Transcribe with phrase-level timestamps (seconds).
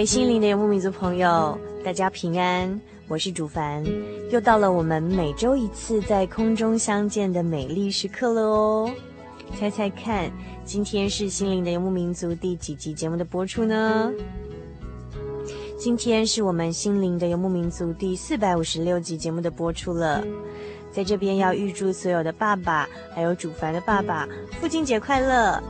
[0.00, 3.84] 位心灵的游牧民族朋友，大家平安，我是主凡，
[4.30, 8.90] 又到了我们每周一次在空中相见的美丽时刻了哦。
[9.58, 10.32] 猜猜看，
[10.64, 14.10] 今天是心灵的游牧民族第几集节目的播出呢？
[15.78, 20.24] 今天是我们心灵的游牧民族第四百五十六集节目的播出了。
[20.90, 24.26] 在这边要预祝所有的爸爸，还有主凡的爸爸，
[24.62, 25.62] 父亲节快乐。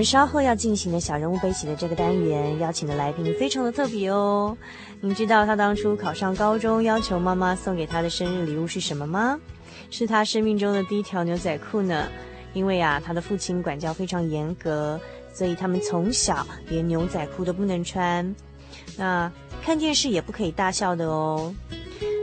[0.00, 4.56] 们稍后要进行的小人物悲喜的这个单元，邀请的来宾非常的特别哦。
[5.02, 9.38] 您知道他当初考上高中，要求妈妈送给他的生日礼物是什么吗？
[9.90, 12.08] 是他生命中的第一条牛仔裤呢。
[12.54, 14.98] 因为啊，他的父亲管教非常严格，
[15.34, 18.34] 所以他们从小连牛仔裤都不能穿。
[18.96, 19.30] 那
[19.62, 21.54] 看电视也不可以大笑的哦。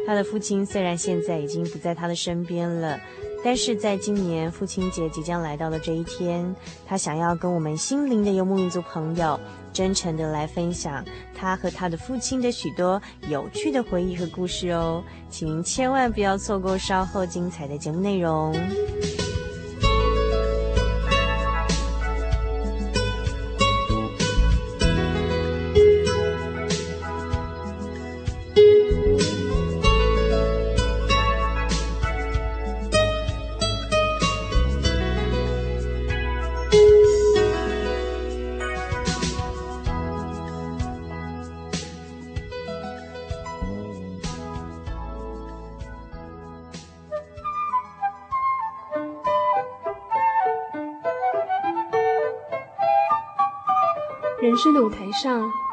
[0.07, 2.99] 他的父亲虽然现在已经不在他的身边了。
[3.43, 6.55] 但是在今年父亲节即将来到的这一天，
[6.85, 9.39] 他想要跟我们心灵的游牧民族朋友
[9.71, 11.05] 真诚的来分享
[11.35, 18.53] 他和他的父亲的许多有趣的回忆和故事哦，请您千万不要错过稍后精彩的节目内容。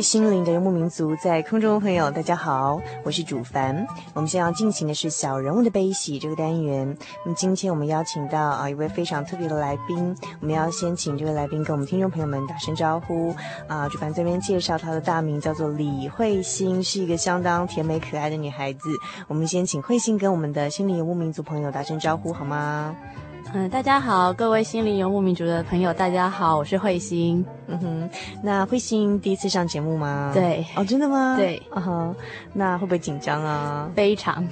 [0.00, 3.86] 心灵的游牧民族，在空中的朋友，大家好，我是主凡。
[4.14, 6.96] 我们现在要进行的是小人物的悲喜这个单元。
[7.24, 13.34] 那么今天我们邀请到啊一位非常特别的来宾，我们要先请这位来宾跟我们听众朋友们打声招呼
[13.66, 13.88] 啊。
[13.88, 18.80] 主凡这边介绍她的大名叫做李慧馨，是一个相当甜美可爱的女孩子。
[19.28, 22.94] 我们先请慧馨跟我们的心灵游牧民族朋友打声招呼好吗？
[23.58, 27.42] 嗯，大家好，各位心灵游牧民族的朋友，大家好，我是慧心。
[27.68, 28.10] 嗯哼，
[28.42, 30.30] 那慧心第一次上节目吗？
[30.34, 30.62] 对。
[30.76, 31.36] 哦，真的吗？
[31.38, 31.62] 对。
[31.70, 32.14] 嗯哼，
[32.52, 33.90] 那会不会紧张啊？
[33.96, 34.46] 非常。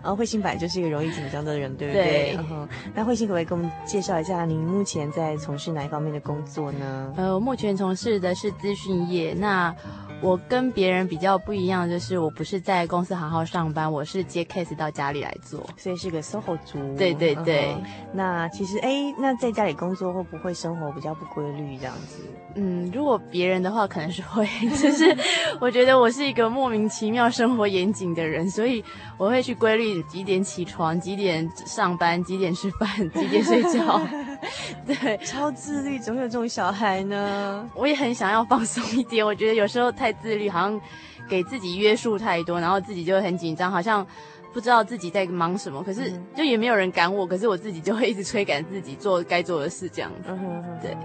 [0.00, 2.04] 啊， 慧心本来就是一个容易紧张的人，对不对？
[2.04, 2.38] 对。
[2.38, 7.12] 嗯、那慧心可不可以给我们介绍一下您目前在从事哪一方面的工作呢？
[7.16, 9.34] 呃，我目前从事的是资讯业。
[9.36, 9.74] 那
[10.22, 16.78] 我跟别人比较不一样，就是我不是在公司好好上班，我是接 case 到家里来做，所以是个 SOHO 族。
[16.96, 17.74] 对对对。
[17.78, 22.22] 嗯、那其实，哎，那在家里工作会不会生活比较不规律这样子？
[22.54, 25.16] 嗯，如果别人的话可能是会，就是
[25.60, 28.84] 我觉得我是一个莫名其妙生活严谨的人，所以
[29.16, 34.00] 我会去规律几点起床，几点上班，几点吃饭，几点睡觉。
[34.86, 37.68] 对，超自律，总有这种小孩呢。
[37.74, 40.80] 我也很想要放松一点，我觉得有时候太自律，好像
[41.28, 44.06] 给自己约束太多，然后自己就会很紧张，好像
[44.52, 45.82] 不知道自己在忙什么。
[45.82, 50.30] 可是就也没有人赶我，可是我自己就会一直催赶自己做该做的事，这样子。
[50.82, 50.96] 对。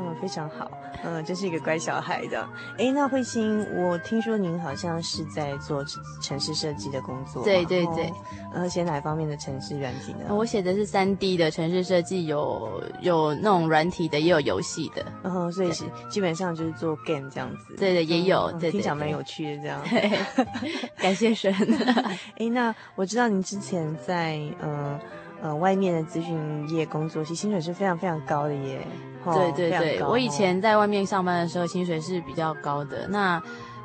[0.00, 0.70] 嗯，非常好，
[1.04, 2.48] 嗯，真是一个乖小孩的。
[2.78, 5.84] 哎，那慧心，我听说您好像是在做
[6.22, 8.12] 城市设计的工作，对对对，
[8.52, 10.34] 呃，写哪方面的城市软体呢？
[10.34, 17.74] 我写的是三 D 的城市设计，有有那种软体的，也有游戏的，嗯，所以是基本上就是做 game 这样子。
[17.76, 19.80] 对对，也有，对，听起来蛮有趣的这样。
[20.98, 21.52] 感谢神。
[22.38, 24.98] 哎，那我知道您之前在嗯。
[25.40, 28.86] 呃，外面的咨询业工作，其实薪水是非常非常高的耶。
[29.24, 33.06] 对对对，我以前在外面上班的时候，薪水是比较高的。
[33.08, 33.42] 那，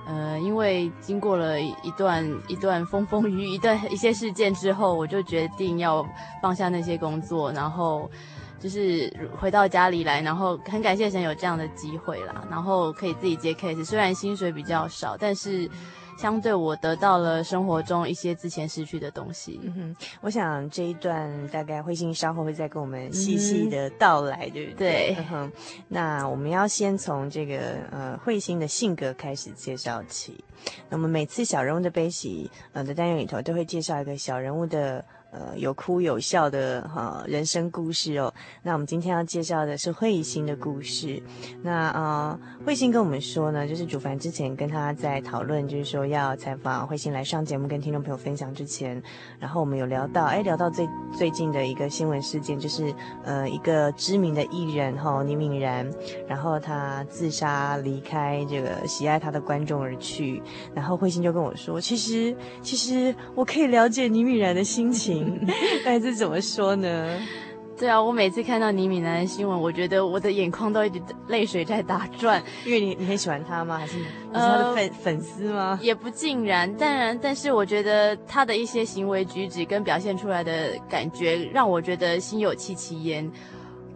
[0.07, 6.05] 呃，因为经过了一段一段风风雨雨，一段一些事件之后，我就决定要
[6.41, 8.09] 放下那些工作，然后
[8.57, 15.69] 就是回到家里来，然后很感谢神有这样的机会啦，然后可以自己接 case，虽然薪水比较少，但是。
[16.17, 19.59] 相对我得到了生活中一些之前失去的东西。
[19.63, 25.13] 嗯哼，我想这一段大概慧心稍后会再跟我们细细的道来，对不对？
[25.13, 25.15] 对。
[25.19, 25.51] 嗯哼，
[25.87, 27.59] 那我们要先从这个
[27.91, 30.43] 呃慧心的性格开始介绍起。
[30.89, 35.03] 那么每次小人物的悲喜呃的单元里头都会介绍一个小人物的。
[35.33, 38.31] 呃，有哭有笑的哈、人生故事哦。
[38.61, 41.19] 那我们今天要介绍的是慧心的故事。
[41.63, 49.01] 那呃，慧心跟我们说呢，就是主凡之前跟他在讨论，就是说要采访慧心来上节目跟听众朋友分享之前，
[49.39, 50.87] 然后我们有聊到，哎，聊到最
[51.17, 52.93] 最近的一个新闻事件，就是
[53.23, 55.89] 呃一个知名的艺人哈、哦、倪敏然，
[56.27, 60.39] 然后他自杀离开这个喜爱他的观众而去。
[60.75, 65.22] 然后慧心就跟我说，其实其实我可以了解倪敏然的心情。
[65.85, 67.19] 但是怎么说呢？
[67.75, 72.41] 对啊，我每次看到倪敏南的新闻，我觉得我的眼眶都一直泪水在打转。
[72.65, 73.79] 因为你你很喜欢他吗？
[73.79, 75.79] 还是你是他的粉、呃、粉丝吗？
[75.81, 83.29] 也不尽然，当然，但是我觉得他的一些行为举止跟表现出来的感觉，让我觉得心有戚戚焉。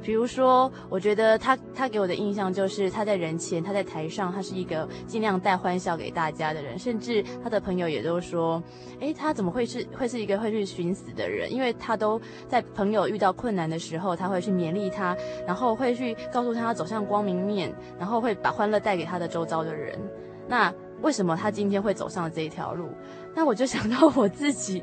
[0.01, 8.61] 比如说，我觉得他他给我的印象就是他在人前，他在台上，他是一个尽量带欢笑给大家的人，甚至他的朋友也都说，
[8.99, 11.51] 诶，他怎么会是会是一个会去寻死的人？
[11.51, 19.99] 因为他都在朋友遇到困难的时候，他会去勉励他，然后会去告诉他走向光明面，然后会把欢乐带给他的周遭的人。
[20.47, 22.87] 那为什么他今天会走上这一条路？
[23.37, 24.81] 那我就想到我自己，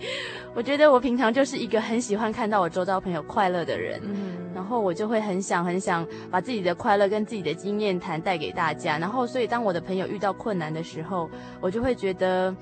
[0.55, 11.29] 我觉得我平常就是一个很喜欢看到我周遭朋友快乐的人，嗯，然后我就会很想很想把自己的快乐跟自己的经验谈带给大家，然后所以当我的朋友遇到困难的时候，
[11.61, 12.55] 我就会觉得，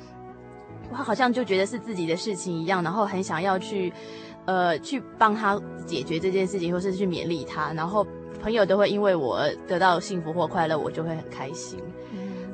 [0.90, 3.92] 我好像就觉得是自己的事情一样，然后很想要去，
[4.46, 8.02] 呃，去帮他解决这件事情，或是去勉励他，然后
[8.42, 11.78] 朋友都会因为我得到幸福或快乐，我就会很开心。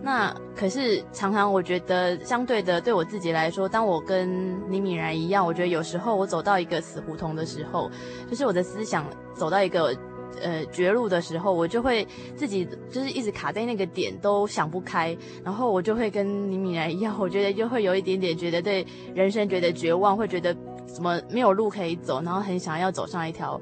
[0.09, 7.91] 那可是常常我觉得相对的，对我自己来说，当我跟李敏然一样，我觉得有时候我走到一个死胡同的时候，
[8.27, 9.05] 就是我的思想
[9.35, 9.95] 走到一个
[10.41, 20.57] 呃绝路的时候，我就会自己就是一直卡在那个点都想不开，然后我就会跟李敏然一样，我觉得就会有一点点觉得对人生觉得绝望，会觉得
[20.87, 23.61] 怎么没有路可以走，然后很想要走上一条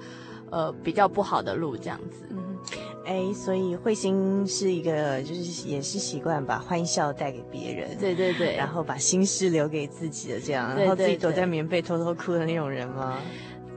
[0.52, 2.25] 呃比较不好的路这样子。
[3.06, 13.16] 哎，所以慧心是一个，就是也是习惯把欢笑带给别人，对对对，然后把心事留给自己的这样，然后自己躲在棉被偷偷哭的那种人吗？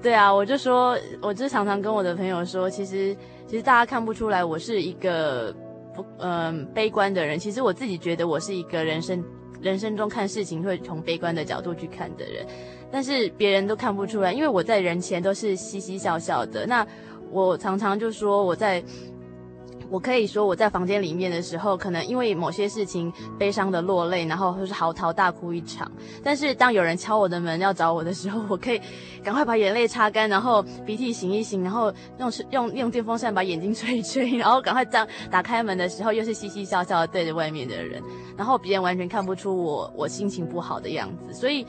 [0.02, 5.56] 对啊，我就说，我就常常跟我的朋友说，其实其实大家看不出来我是一个
[5.94, 9.24] 不嗯、呃、悲观的人，其实我自己觉得我是一个人生
[9.62, 12.48] 人生中看事情会从悲观的角度去看的人，
[12.92, 16.66] 但是别人都看不出来，因为我在人前都是嘻嘻笑笑的。
[16.66, 16.84] 那
[17.30, 18.84] 我常常就说我在。
[19.90, 25.92] 我可以说我在房间里面的时候，可能因为某些事情悲伤的落泪，然后就是嚎啕大哭一场。
[26.24, 28.80] 但是当有人敲我的门要找我的时候，我可以
[29.24, 38.02] 赶快把眼泪擦干，然后鼻涕擤一擤，然后用用用电风扇把眼睛吹一吹，然后赶快这样打开门的时候又是嘻嘻笑笑的对着外面的人，
[38.38, 41.34] 然后别人完全看不出我我心情不好的样子。
[41.34, 41.66] 所以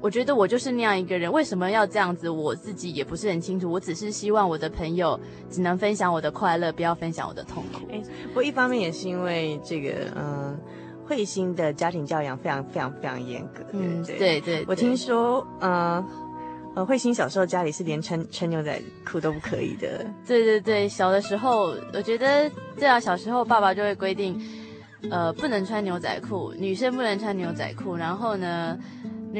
[0.00, 2.28] 我觉得我就是那样一个人，为什么要这样子？
[2.28, 3.70] 我自己也不是很清楚。
[3.70, 5.18] 我只是希望我的朋友
[5.50, 7.80] 只能分享我的快乐，不要分享我的痛苦。
[7.90, 10.56] 哎，不过一方面也是因为这个，嗯，
[11.04, 13.64] 慧心的家庭教养非常非常非常严格。
[13.72, 14.64] 嗯，对对，对。
[14.68, 16.04] 我听说，嗯，
[16.76, 20.06] 呃，慧心小时候家里是连穿穿牛仔裤都不可以的。
[20.26, 22.48] 对对对，小的时候，我觉得
[22.78, 24.40] 对啊，小时候爸爸就会规定，
[25.10, 28.78] 呃，不能穿牛仔裤，女生不能穿牛仔裤，然后呢。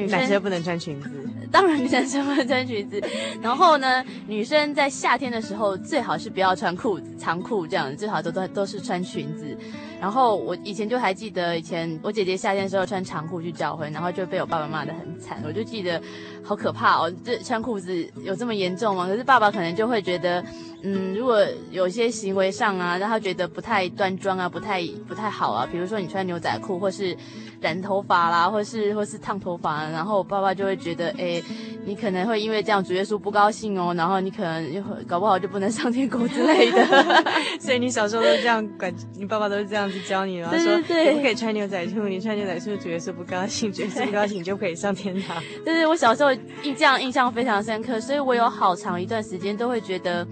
[0.03, 1.09] 女生，男生不能穿裙子，
[1.51, 3.01] 当然女生不能穿裙子。
[3.41, 9.57] 然后呢，女生在夏天的时候最好是不要穿裤子、长裤这样，最好都都都是穿裙子。
[9.99, 15.41] 然后我以前就还记得，以前我姐姐夏天的时候穿长裤去教会，然后就被我爸爸骂得很惨。
[15.43, 15.99] 我就记得
[16.43, 19.07] 好可怕哦，这穿裤子有这么严重吗？
[19.07, 20.45] 可是爸爸可能就会觉得，
[20.83, 27.17] 嗯，如果有些行为上啊，让他觉得不太端庄啊，不太不太好啊，比如说你穿牛仔裤，或是
[27.61, 31.41] 染头发啦，或是或是烫头发，然后我爸爸就会觉得，哎，
[31.85, 37.23] 你可能会因为这样主耶稣不高兴哦，然后你可能又搞不好就不能上天国之类的。
[37.59, 39.97] 所以你小时候都这样管，你爸爸都是这样子。
[40.07, 45.35] 教你了，对对对，说你不可以穿牛仔裤，你穿牛仔裤主耶稣不高兴，主耶稣不高兴，你就可以上天堂。
[45.65, 46.31] 对对，我小时候
[46.63, 50.25] 印这样印象非常深刻，所以我有好长一段时间都会觉得，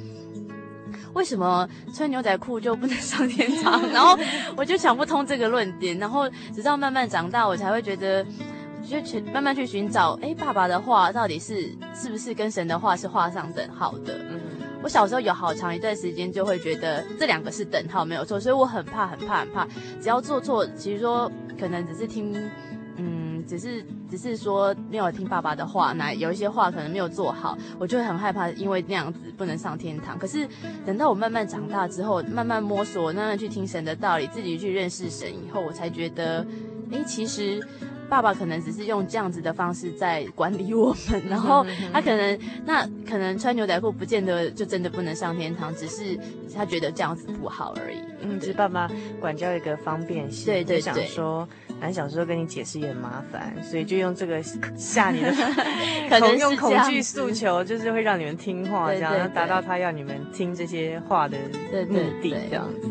[1.15, 3.81] 为什么穿牛仔裤就不能上天堂？
[3.91, 4.17] 然后
[4.55, 8.23] 我就想不通这个论点，然后直到慢慢长大，我才会觉得，
[8.87, 14.13] 就去慢慢去寻找，哎，爸爸的话到底是是不是跟神的话是画上等号的？
[14.29, 14.39] 嗯。
[14.83, 19.65] 我小时候有好长一段时间就会觉得这两个是等号没有错，所以我很怕很怕很怕，
[19.99, 22.35] 只要做错，其实说可能只是听，
[22.97, 23.83] 嗯，只是
[24.15, 30.17] 只是说没有听爸爸的话，那有一些话可能没有做好，我就会很害怕，因为那样子不能上天堂。
[30.17, 30.47] 可是
[30.85, 36.45] 等到我慢慢长大之后，慢慢摸索，慢慢去听神的道理，自己去认识神以后，我才觉得，
[36.91, 37.61] 诶，其实。
[38.07, 46.15] 爸爸可能只是用这样子的方式在管理我们，然后他可能那可能穿牛仔裤不见得就真的不能上天堂，只是
[46.55, 47.97] 他觉得这样子不好而已。
[48.21, 48.87] 嗯，就是爸爸
[49.19, 54.41] 管教一个方便性，对对对，想说，反正小时候跟你解释也很麻烦，所以就用这个
[54.75, 55.31] 吓你的，
[56.09, 61.37] 可能用恐惧诉求，就是会让你们听话，这样达到他要你们听这些话的
[61.89, 62.89] 目的，这样子。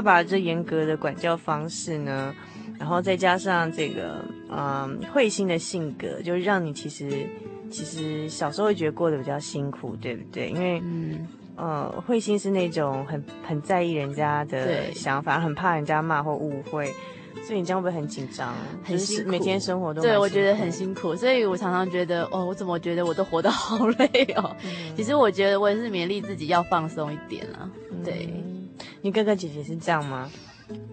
[0.00, 2.34] 爸爸这严格的管教方式呢，
[2.78, 7.26] 然后再加上这个，嗯，慧心的性格，就让你其实
[7.70, 10.48] 其实小时候会觉得过得比较辛苦，对不对？
[10.48, 16.86] 因为，嗯，呃，慧心是那种很很在意人家的想法，很怕人家骂或误会，
[17.44, 18.54] 所以你这样会不会很紧张？
[18.82, 24.56] 很辛苦，每天生活都对，我觉得很辛苦，所以我常常觉得，哦，我怎么觉得我都活得好累哦？
[24.64, 27.70] 嗯、其实我觉得我也是勉励自己要放松一点啊，
[28.02, 28.32] 对。
[28.80, 30.30] 嗯你哥哥姐姐是这样吗？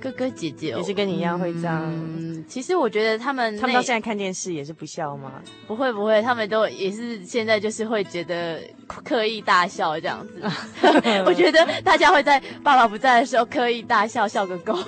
[0.02, 1.84] 哥哥姐姐也是跟你一样会这样。
[1.86, 5.34] 嗯，其实我觉得他们他们到现在看电视也是不笑吗？
[5.68, 10.42] 不会不会，他们都也是现在就是会觉得刻意大笑这样子。
[11.28, 14.76] 我觉得大家会在爸爸不在的时候刻意大笑，笑个够。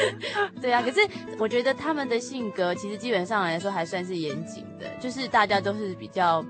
[0.60, 1.00] 对啊，可是
[1.38, 6.44] 我觉得他们的性格其实基本上来说还算是严谨的，就是大家都是比较。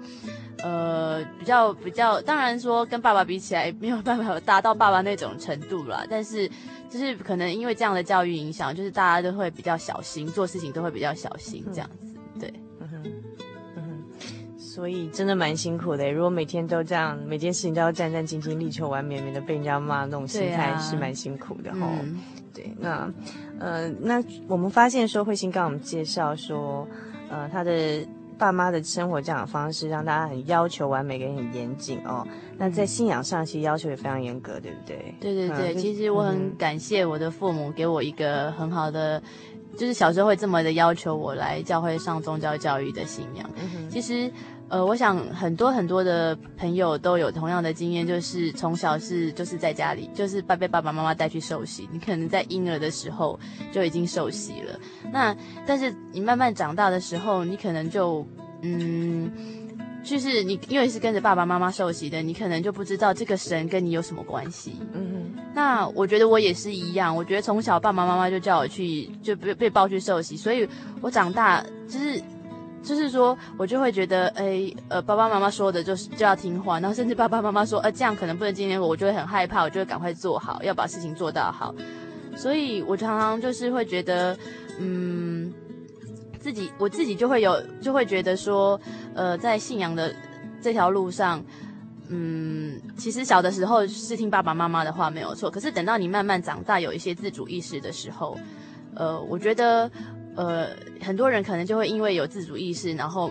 [0.63, 6.49] 呃，比较比较，当然说跟爸爸比起来没有办法达到爸爸那种程度啦，但是
[6.89, 13.03] 就是可能因为这样的教育影响，就是大家都会比较小心，做事情都会比较小心这样子，对，嗯哼，
[14.57, 16.13] 所以真的蛮辛苦的。
[16.13, 21.81] 如果每天都这样，每件事情都要战战兢兢、力求完美，免得被人家骂，那种心态是蛮辛苦的哈。
[21.81, 23.13] 对，对，那
[23.59, 26.87] 呃，那我们发现说慧心刚刚我们介绍说，
[27.29, 28.07] 呃，他的。
[28.39, 32.27] 爸妈的生活这样的方式，让大家很要求完美，也很严谨哦。
[32.59, 35.15] 那在信仰上，其实要求也非常严格，对不对？
[35.21, 39.23] 对对对，嗯、其实我很感谢我的父母给我一个很好的，嗯、
[39.77, 43.49] 就是小时候会这么的要求我来教会上宗教教育的信仰。
[43.89, 44.29] 其实。
[44.73, 51.87] 呃，我想很多很多的朋友都有同样的经验，就是从小是就是在家里，就是被爸爸妈妈带去受洗。
[51.93, 53.39] 你可能在婴儿的时候
[53.71, 54.81] 就已经受洗了。
[55.13, 55.37] 那
[55.67, 58.27] 但是你慢慢长大的时候，你可能就
[58.63, 59.31] 嗯，
[60.03, 64.77] 就是你因为是跟着爸爸妈妈受洗的，你可能就不知道这个神跟你有什么关系。
[64.95, 65.43] 嗯哼。
[65.55, 70.67] 那我觉得我也是一样，我觉得从小爸爸妈妈就叫我去，就被被抱去受洗，所以
[71.03, 72.19] 我长大就是。
[72.83, 81.75] 就是说我就会觉得，哎，呃，爸爸妈妈说的就是就要听话，然后甚至爸爸妈妈说，呃，这样可能不能今天，我就会很害怕，我就会赶快做好，要把事情做到好。
[82.37, 84.37] 所以我常常就是会觉得，
[84.79, 85.53] 嗯，
[86.39, 88.81] 自己我自己就会有就会觉得说，
[89.15, 90.15] 呃，在信仰的
[90.61, 91.43] 这条路上。
[92.15, 98.37] 嗯，其实小的时候是听爸爸妈妈的话没有错，可是等到你慢慢长大，有一些自主意识的时候，
[98.95, 99.91] 呃，我觉得，
[100.35, 100.69] 呃，
[101.01, 103.31] 很多人可能就会因为有自主意识，然后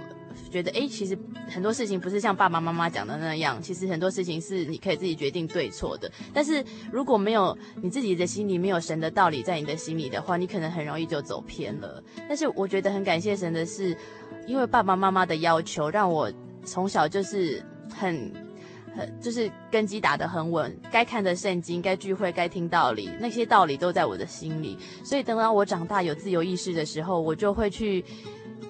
[0.50, 1.18] 觉得，诶，其实
[1.50, 6.12] 很多事情不是像爸爸妈妈讲的那样，其实很多事情是你可以自己决定对错的。
[6.34, 12.04] 但是如果没有你自己的心里没有神的道理在你的心里的话，你可能很容易就走偏了。
[12.28, 13.96] 但是我觉得很感谢神的是，
[14.48, 16.32] 因为爸爸妈妈的要求，让我
[16.66, 18.32] 从小就是很。
[18.96, 24.78] 很就是根基打得很稳，该看的圣经，该聚会，该听道理，那些道理都在我的心里。
[25.04, 28.04] 所以等到我长大有自由意识的时候，我就会去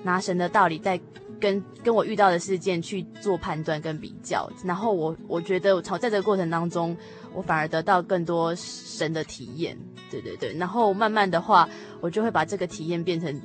[0.03, 0.99] 拿神的道理，再
[1.39, 4.49] 跟跟我遇到的事件去做判断跟比较。
[4.63, 6.95] 然后我我觉得，在这个过程当中，
[7.33, 9.77] 我反而得到更多神的体验。
[10.09, 11.67] 对对对，然后慢慢的话，
[11.99, 13.41] 我就会把这个体验变成。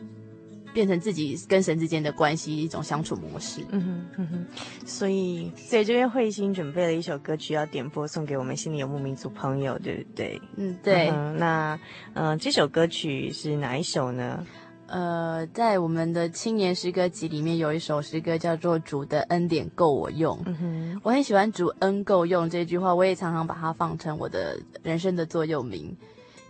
[0.77, 3.63] 变成自己跟神之间的关系一种相处模式。
[3.71, 4.47] 嗯哼，嗯哼，
[4.85, 10.39] 所以所以这边慧心准备了一首歌曲要点播送给我们心里游牧民族朋友，对不对？
[10.57, 11.09] 嗯，对。
[11.09, 11.81] 嗯、那
[12.13, 14.47] 嗯、呃，这首歌曲是哪一首呢？
[14.89, 20.37] 呃，在我们的青年诗歌集里面有一首诗歌叫做《主的恩典够我用》。
[20.45, 25.97] 嗯哼，我很喜欢“主恩够用”这句话，我也常常把它放成我的人生的座右铭，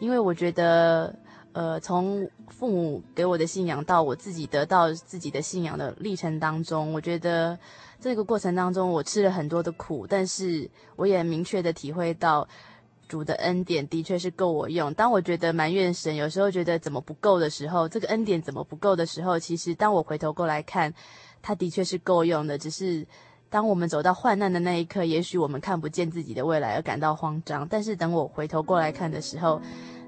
[0.01, 1.15] 因为我觉得。
[1.57, 7.59] 呃，从父母给我的信仰到我自己得到自己的信仰的历程当中，我觉得
[7.99, 12.47] 这个过程当中我吃了很多的苦，但是我也明确的体会到
[13.09, 14.93] 主的恩典的确是够我用。
[14.93, 20.93] 当我觉得埋怨神，有时候觉得怎么不够的时候，这个恩典怎么不够的时候，其实当我回头过来看，
[21.41, 22.59] 他的确是够用的。
[22.59, 23.07] 只是
[23.49, 29.59] 当我们走到患难的那一刻，也许我们看不见自己的未来而感到慌张，但是等我回头过来看的时候。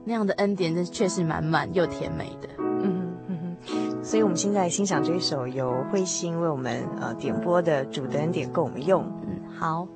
[0.08, 2.48] 那样的恩典，真确实满满又甜美的。
[2.58, 9.02] 嗯嗯嗯，所以我们现在欣赏这一首由慧心为我们呃点播的《主的恩典供我们用》。
[9.26, 9.86] 嗯，好。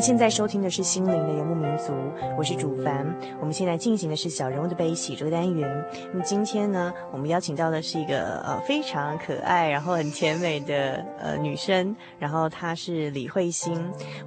[0.00, 1.92] 现在收听的是《心灵的游牧民族》，
[2.38, 3.06] 我是主凡。
[3.38, 5.84] 我们现在进行的是小人物的悲喜这个单元。
[6.10, 13.78] 那么今天呢，我们邀请到的是一个呃非常可爱，然后很甜美的呃女生，然后她是李慧欣。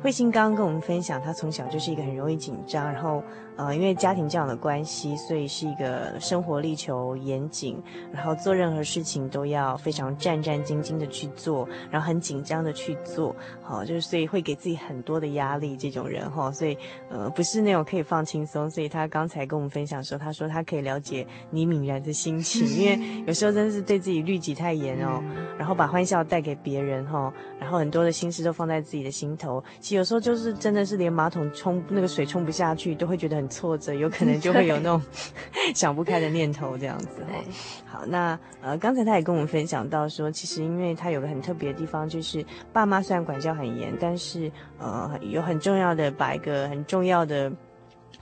[0.01, 3.23] 慧欣刚刚跟我们分享，她从小就是一个很容易紧张，然后。
[3.55, 7.79] 呃，因为家庭这样的关系，所以是一个生活力求严谨，
[8.12, 16.78] 然后做任何事情都要非常战战兢兢的去做，然后很紧张的去做，好，就是所以会给自己很多的压力，这种人哈，所以
[17.10, 18.69] 呃不是那种可以放轻松。
[18.69, 25.23] 所以他刚才跟我们分享说，他说他可以了解倪敏然的心情， 因为有时候真的是对自己律己太严哦，
[25.58, 33.47] 然后把欢笑带给别人哈，然后很多的心事都放在自己的心头，其实有时候就是真的是连马桶冲那个水冲不下去，都会觉得很。
[33.54, 34.99] 挫折有可能就会有那种
[35.76, 37.43] 想不开的念头，这样子哈。
[37.86, 47.51] 好，那呃，刚才他也跟我们分享到说，其实因为他有个很特别的地方，就是爸妈虽然管教很严，但是呃，有很重要的把一个很重要的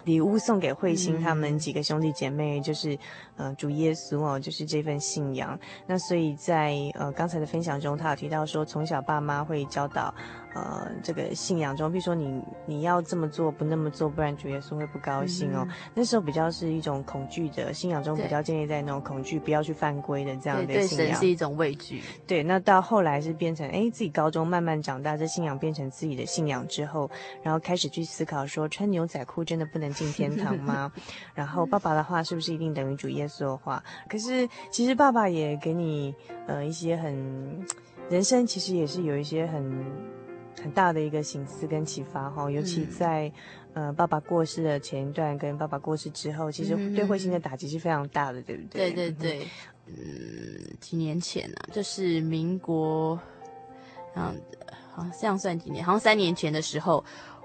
[0.03, 2.97] 礼物送给慧心他们几个兄弟姐妹，嗯、就是
[3.37, 5.59] 呃主耶稣哦，就是这份信仰。
[5.85, 10.13] 那所以在呃刚才的分享中，他有提到说，从小爸妈会教导。
[10.53, 15.65] 呃，这个信仰中，比如说你你要这么做，不那么做，不然主耶稣会不高兴哦。
[15.69, 20.67] 嗯、那时候比较是一种恐惧的信仰中，比较建立在那种恐惧，不要去犯规的这样的信仰。
[20.67, 22.01] 对，对神是一种畏惧。
[22.27, 27.09] 对，那到后来是变成，哎，自己高中慢慢长大，这信仰变成自己的信仰之后，
[27.41, 30.91] 然后开始去思考说，穿牛仔裤真的不能进天堂吗？
[31.33, 33.81] 然后爸爸的话是不是一定等于主耶稣的话？
[34.09, 36.13] 可是其实爸爸也给你
[36.45, 37.65] 呃一些很
[38.09, 40.20] 人生，其实也是有一些很。
[40.62, 43.32] 很大的一个醒思跟启发哈，尤其在、
[43.74, 48.91] 嗯、呃爸爸过世的前一段跟爸爸过世之后，其实对慧心的打击是非常大的，嗯、对不对？
[48.91, 49.47] 对对对，
[49.88, 49.93] 嗯，
[50.80, 53.19] 几年前啊，就是民国，
[54.15, 54.34] 嗯，
[54.93, 57.04] 好像这样算几年，好像三年前的时候，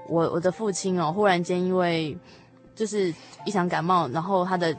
[0.08, 2.16] 我我的父亲哦，忽然间因为
[2.74, 3.12] 就是
[3.44, 4.76] 一场感冒，然后他的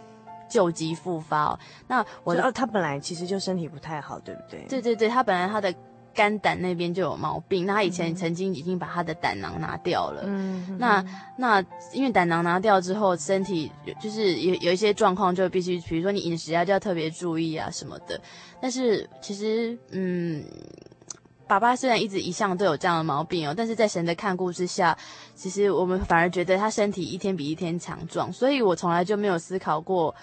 [0.47, 4.63] 旧疾复发哦，那我的他本来其实就身体不太好，对不对？
[4.69, 5.73] 对对对，他本来他的。
[6.17, 10.23] 肝胆那边就有毛病，那他以前曾经已经把他的胆囊拿掉了。
[10.25, 11.05] 嗯，那
[11.37, 18.19] 那因为胆囊拿掉之后，身体就是有有一些状况，就必须，比如说你饮食啊，就要特别注意啊什么的。
[18.59, 20.43] 但是其实，嗯，
[21.47, 24.97] 爸爸虽然一直一向都有这样的毛病哦，但是在神的看顾之下，
[25.35, 30.15] 其实我们反而觉得他身体一天比一天强壮，所以我从来就没有思考过，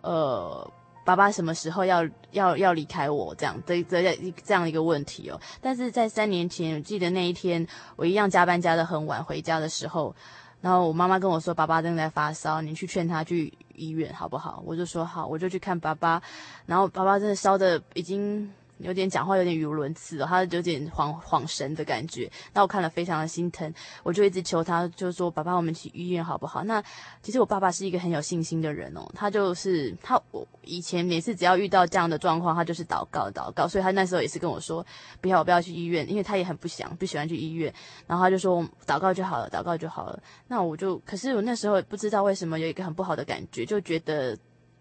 [0.00, 0.66] 呃。
[1.04, 3.34] 爸爸什么时候要要要离开我？
[3.34, 4.02] 这样这这
[4.44, 5.40] 这样一个问题哦。
[5.60, 10.14] 但是在三年前，我记得那一天，我一样加班加的很晚，回家的时候，
[10.60, 14.62] 然后我妈妈跟我说，爸爸正在发烧，你去劝他去医院好不好？
[14.66, 16.22] 我就说好，我就去看爸爸。
[16.66, 18.52] 然后爸爸真的烧的已经。
[18.78, 22.30] 有点讲话有点语无伦次哦，他有点恍恍神的感觉。
[22.52, 26.82] 那我看了非常的心疼，我就一直求他，就说：“爸爸，我们去医院好不好？”那
[27.22, 34.84] 其实我爸爸是一个很有信心的人哦，他就是他，我以前每次只要遇到这样的状况，他就是祷告祷告，所以他那时候也是跟我说
[35.22, 37.72] ：“不要，我不要去医院，因为他也很不想不喜欢去医院。”
[38.06, 44.36] 然后他就说：“祷告就好了，祷告就好了。”那我就，可是我那时候也不知道为什么有一个很不好的感觉，就觉得，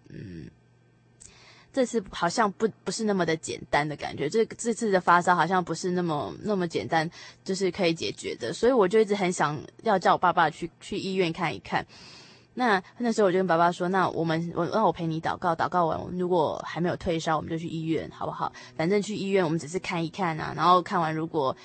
[0.09, 0.49] 嗯。
[1.73, 7.09] 这次好像不不是那么的简单的感觉，这这次的发烧好像不是那么那么简单，
[7.43, 11.83] 就是可以解决的，所以我就一直很想要叫我爸爸去去医院看一看。
[12.55, 18.53] 那那时候我就跟爸爸说：“那我们我那我陪你祷告，祷告完如果还没有退烧，我们就去医院，好不好？
[18.77, 21.57] 反正去医院我们只是看一看啊，然后看完如果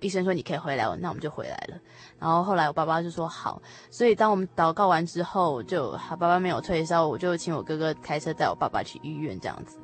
[0.00, 1.76] 医生说你可以回来，那我们就回来了。”
[2.18, 3.60] 然后后来我爸爸就说好，
[3.90, 9.78] 所以当我们祷告完之后，就他爸爸没有退烧，我就请我哥哥开车带我爸爸去医院这样子。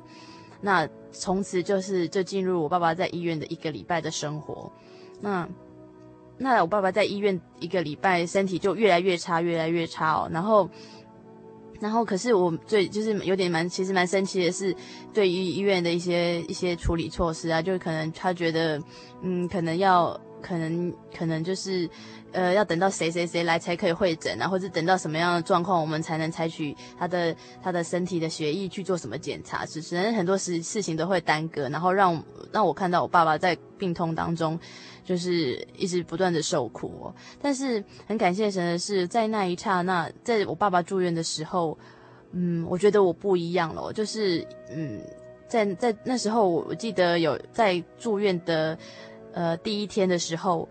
[0.61, 4.71] 那从此就是就进入我爸爸在医院的一个礼拜的生活。
[5.19, 5.47] 那
[6.37, 10.29] 那我爸爸在医院一个礼拜，身体就越来越差，越来越差哦。
[10.31, 10.69] 然后
[11.79, 14.75] 然后可是我最就是有点蛮其实蛮生气的是，
[15.13, 18.81] 对于医院的一些一些处理措施啊，就可能他觉得
[19.21, 21.89] 嗯可能要可能可能就是。
[22.33, 29.65] 呃，要等到谁谁谁来才可以会诊啊，或者等到什么样的状况，我们才能采取他的他的身体的血液去做什么检查？
[29.65, 34.59] 只是很多事事情都会耽搁，然后让让我看到我爸爸在病痛当中，
[35.07, 37.15] 就是一直不断的受苦哦。
[37.41, 41.75] 但是很感谢神的是，在那一刹那，在我爸爸住院的时候，
[42.33, 45.01] 嗯，我觉得我不一样了，就是嗯，
[45.47, 48.77] 在在那时候，我记得有在住院的
[49.31, 50.67] 呃第一天的时候。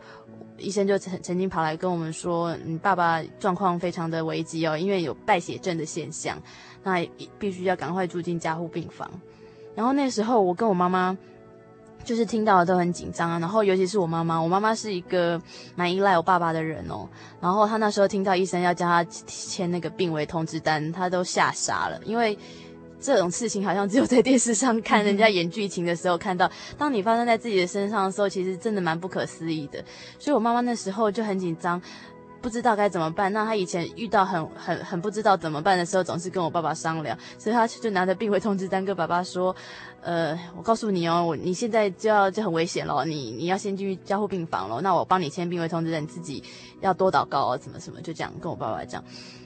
[0.59, 6.43] 医生就曾曾经跑来跟我们说，你爸爸状况非常的危急哦，因为有败血症的现象，
[6.83, 7.07] 那
[7.39, 9.11] 必须要赶快住进加护病房。
[9.75, 11.15] 然后那时候我跟我妈妈
[12.07, 15.43] 就是听到的都很紧张啊，然后尤其是我妈妈，我妈妈是一个
[15.75, 17.09] 蛮依赖我爸爸的人哦。
[17.41, 22.39] 然后她那时候听到医生要叫她签那个病危通知单，她都吓傻了，因为
[23.01, 29.85] 这种事情好像只有在电视上看人家演剧情的时候看到，当你发生在自己的身上的时候，其实真的蛮不可思议的。
[30.19, 31.83] 所以我妈妈那时候就很紧张。
[32.47, 33.33] 不知道该怎么办。
[33.33, 39.53] 那他以前遇到很很很不知道怎么办的时候，总是跟我爸爸商量，所以他就拿着病危通知单跟爸爸说
[40.01, 44.81] ：“呃，我告诉你哦，你现在就要就很危险了，你你要先去加护病房了。
[44.81, 46.41] 那我帮你签病危通知单，你自己
[46.81, 49.03] 要多祷告哦，怎么什么，就这样跟我爸爸讲。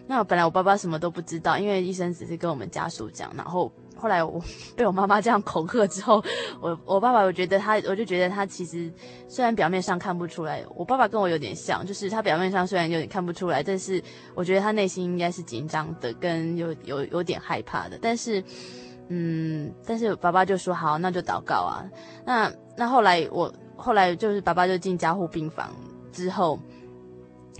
[0.07, 4.43] 那本来我爸爸什么都不知道，因为医生只是跟我们家属讲，然后。”后来我
[4.75, 6.25] 被我妈妈这样恐吓之后，
[6.61, 8.91] 我我爸爸我觉得他，我就觉得他其实
[9.29, 14.03] 虽然表面上看不出来，我爸爸跟我有点像，就是他表面上虽然有点看不出来，但是
[14.35, 17.99] 我觉得他内心应该是紧张的，跟有有有点害怕的。
[18.01, 18.43] 但是，
[19.09, 21.85] 嗯，但是爸爸就说好，那就祷告啊。
[22.25, 25.71] 那那后来我后来就是爸爸就进加护病房
[26.11, 26.59] 之后，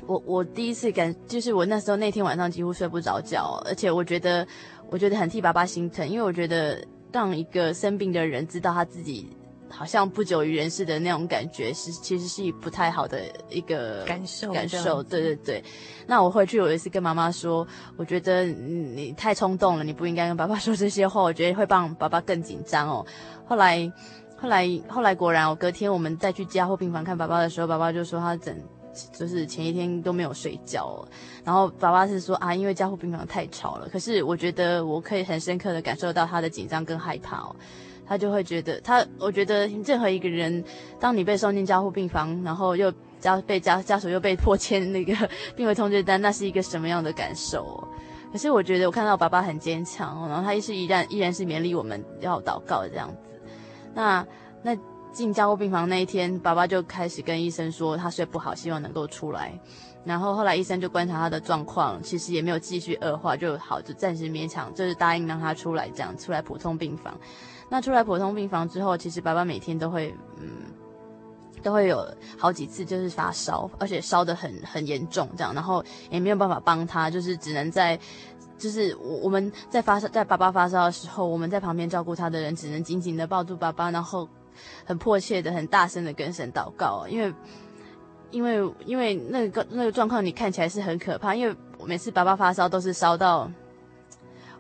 [0.07, 4.47] 我我第一次感就是我那时候那天晚上几乎睡不着觉，而且我觉得。
[4.91, 9.31] 我觉得很替爸爸心疼，因为我觉得让一个生病的人知道他自己
[9.69, 14.53] 好像不久于人世的那种感觉，是其实是不太好的一个感受。
[14.53, 15.65] 感受，对对对。
[16.09, 17.65] 那我回去，我有一次跟妈妈说，
[17.97, 23.07] 我觉得你太冲动了，你不应该跟爸爸说这些话，我觉得会让爸爸更紧张哦。
[23.47, 23.93] 后来，
[24.37, 28.61] 后来，后来果然，我隔天我们再去加护病房看爸爸的时候，爸爸就说他整。
[29.13, 31.07] 就是前一天都没有睡觉，
[31.45, 33.89] 然后爸爸是说啊，因为加护病房太吵了。
[33.89, 37.55] 可是我觉得我可以很深刻的感受到他的紧张跟害怕哦，
[38.07, 40.65] 他就会觉得他，我觉得任何一个人，
[40.99, 45.15] 当你被送进加护病房，然后又家被家家属又被迫签那个
[45.55, 47.87] 病危通知单，那是一个什么样的感受？
[48.33, 53.17] 可是我觉得我看到爸爸很坚强，然后他也是依然依然是勉励我们要祷告这样子。
[53.95, 54.27] 那
[54.63, 54.77] 那。
[55.13, 59.53] 进加护病房那一天，爸爸就开始跟医生说他睡不好，希望能够出来。
[60.03, 67.15] 然后后来医生就观察他的状况，其实也没有继续恶化，就好，就暂时勉强，就是答应让他出来，这样出来普通病房。
[67.69, 70.49] 那出来普通病房之后，其实爸爸每天都会，嗯，
[71.63, 72.03] 都会有
[72.39, 77.99] 好几次就是发烧，而且烧得很很严重，这样，然后也没有办法帮他，就是只能在，
[78.57, 84.27] 就是我我们在发烧，在爸爸发烧的时候，我们在旁边照顾他的人只能紧紧的抱住爸爸，然后。
[84.85, 87.35] 很迫切的、很大声的跟神祷告，因为，
[88.31, 91.35] 因为，因为那个那个状况你看起来是很可怕。
[91.35, 93.51] 因为我每次爸爸发烧都是烧到，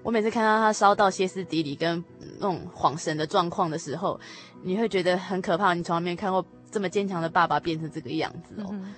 [0.02, 2.02] 我每次看到他烧到歇斯底里跟
[2.38, 4.18] 那种恍神的状况的时候，
[4.62, 5.74] 你会觉得很可怕。
[5.74, 8.68] 你从来没看过这么坚强的爸爸变成这个样子哦。
[8.70, 8.94] 嗯、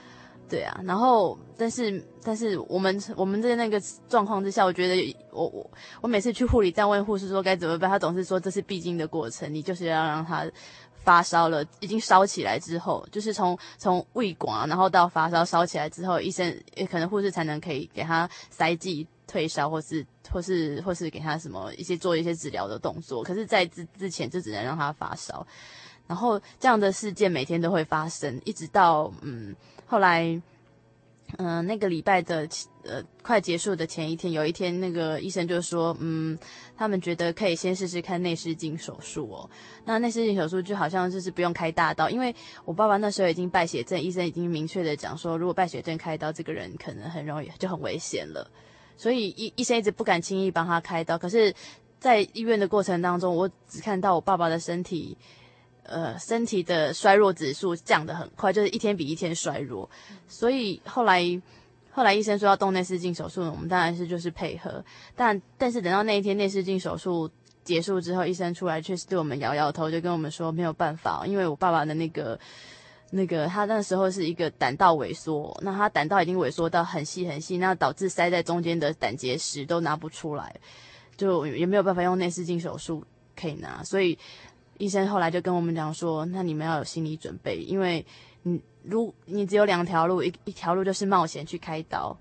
[0.49, 10.47] 对啊，然后但是但是我们我们在那个状况之下，我觉得我我我每次去护理站问护士说该怎么办，他总是说这是必经的过程，你就是要让他。
[11.05, 23.23] 发烧了，已经烧起来之后，就是从从胃管，然后到发烧烧起来之后，医生也可能护士才能可以给他塞剂退烧，或是或是或是给他什么一些做一些治疗的动作。
[23.23, 25.47] 可是，在之之前就只能让他发烧，
[26.07, 29.55] 然后这样的事件每天都会发生，一直到嗯
[29.87, 30.41] 后来。
[31.39, 32.47] 嗯、那个礼拜的
[32.85, 36.39] 呃快结束的前一天，有一天那个医生就说，嗯，
[36.77, 39.51] 他们觉得可以先试试看内视镜手术哦。
[39.85, 48.51] 那内视镜手术就好像就是不用开大刀，因为我爸爸那时候已经败血症，医生已经明确的讲说，如果败血症开刀，这个人可能很容易就很危险了。
[48.97, 51.17] 所以医医生一直不敢轻易帮他开刀。
[51.19, 51.55] 可是，
[51.99, 55.17] 在医院的过程当中，我只看到我爸爸的身体。
[55.85, 59.91] 呃，身体的衰弱指数降得很快，就是一天比一天衰弱。
[60.29, 61.21] 所以后来，
[61.93, 64.85] 后来医生说要动内视镜手术，我们当然是就是配合。
[65.15, 67.31] 但但是等到那一天内视镜手术
[67.63, 72.41] 结束之后，医生出来确实对我们摇摇头，就跟我们说没有办法，因为我爸爸的那个
[73.11, 80.57] 那个他那时候是一个胆道萎缩，那他胆道已经萎缩到很细很细，那导致塞在中间的胆结石都拿不出来，
[81.17, 83.05] 就也没有办法用内视镜手术
[83.37, 84.19] 可以拿，所以。
[84.79, 88.05] 医生后来就跟我们讲说，那你们要有心理准备，因为
[88.43, 92.17] 你如你只有两条路，一一条路就是冒险去开刀，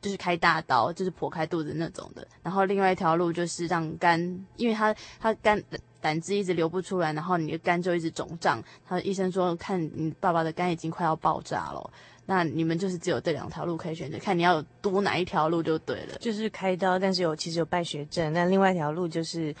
[0.00, 4.18] 就是开大刀，就是剖开肚子那种的，然后另外一条路就是让肝，
[4.56, 5.62] 因为他他肝
[6.00, 8.62] 胆汁一直流不出来，然后你的肝就一直肿胀。
[8.86, 11.90] 他医生说，看你爸爸的肝已经快要爆炸了，
[12.26, 16.16] 那你们就是只有这两条路可以选择，看你要赌哪一条路就对了。
[16.20, 19.54] 就是开刀，但是有其实有败血症，那另外一条路就是。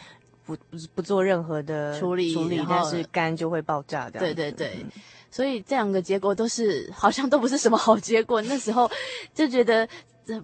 [0.46, 4.20] 不不不做任何的处理，处理，但是肝就会爆炸的。
[4.20, 4.88] 对对对，嗯、
[5.30, 8.40] 所以这两个结果都是好像都不是什么好结果。
[8.42, 8.90] 那时候
[9.34, 9.88] 就觉得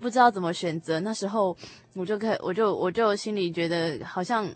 [0.00, 1.00] 不知道怎么选择。
[1.00, 1.56] 那时候
[1.94, 4.48] 我就开，我就我就心里觉得好像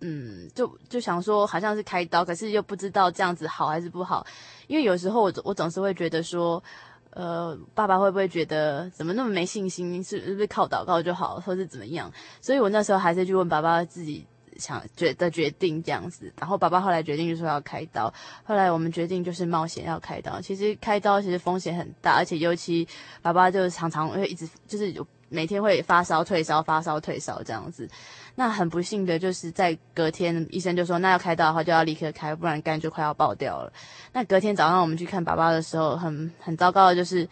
[0.00, 4.26] 嗯，就就想说好像是开刀，可是又不知道这样子好还是不好，
[4.66, 6.62] 因为有时候我我总是会觉得说，
[7.10, 10.04] 呃，爸爸会不会觉得怎么那么没信心？
[10.04, 12.12] 是是不是靠祷告就好，或是怎么样？
[12.42, 14.26] 所以我那时候还是去问爸爸自己
[14.58, 18.12] 想决的决定这样子，然后爸爸后来决定就说要开刀，
[18.44, 20.40] 后来我们决定就是冒险要开刀。
[20.40, 22.86] 其实开刀其实风险很大，而且尤其
[23.22, 27.88] 爸爸就常常会一直就是有每天会发烧退烧发烧退烧这样子。
[28.34, 33.72] 那很不幸的就是在隔天，医生就说那要开刀的话就要立刻开，不然肝就快要爆掉了。
[34.12, 37.26] 那隔天早上我们去看爸爸的时候，很很糟糕的就是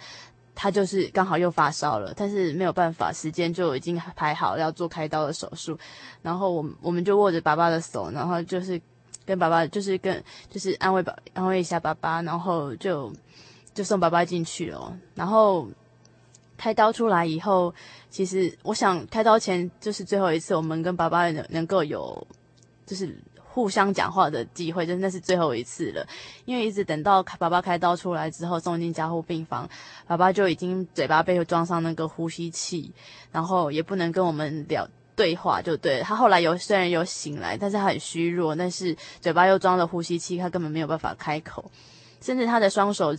[0.55, 5.79] 他就是刚好又发烧了，但是没有办法，时间就已经排好要做开刀的手术。
[6.23, 8.81] 然后我们我们就握着爸爸的手，然后就是
[9.27, 13.13] 跟爸爸就是跟就是安慰爸安慰一下爸爸，然后就
[13.75, 14.97] 就送爸爸进去了。
[15.15, 15.69] 然后。
[16.57, 17.75] 开刀出来以后，
[18.09, 22.25] 其实我想开刀前就是最后一次，我们跟爸爸能能够有
[22.87, 23.13] 就是
[23.55, 26.05] 互相讲话的机会，就那是最后一次了。
[26.45, 29.71] 因为一直等到爸爸开刀出来之后，送进加护病房，
[30.09, 32.93] 爸爸就已经嘴巴被装上那个呼吸器，
[33.31, 36.01] 然后也不能跟我们聊对话，就对。
[36.01, 41.71] 他后来有虽然有醒来，但是他很虚弱，但是嘴巴又装了呼吸器，他根本没有办法开口，
[42.21, 43.15] 甚至他的双手。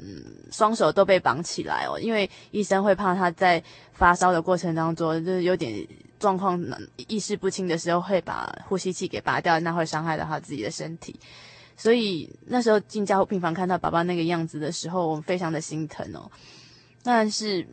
[0.00, 3.60] 嗯，双手都被绑起来哦，因为医生会怕他在
[3.92, 5.84] 发烧的过程当中，就是有点
[6.18, 6.60] 状况
[7.08, 11.18] 意识不清的时候，会把呼吸器给拔掉，那会伤害到他自己的身体。
[11.76, 16.28] 所以那时候进加护病房看到爸爸那个样子的时候，我们非常的心疼哦。
[17.04, 17.66] 但是，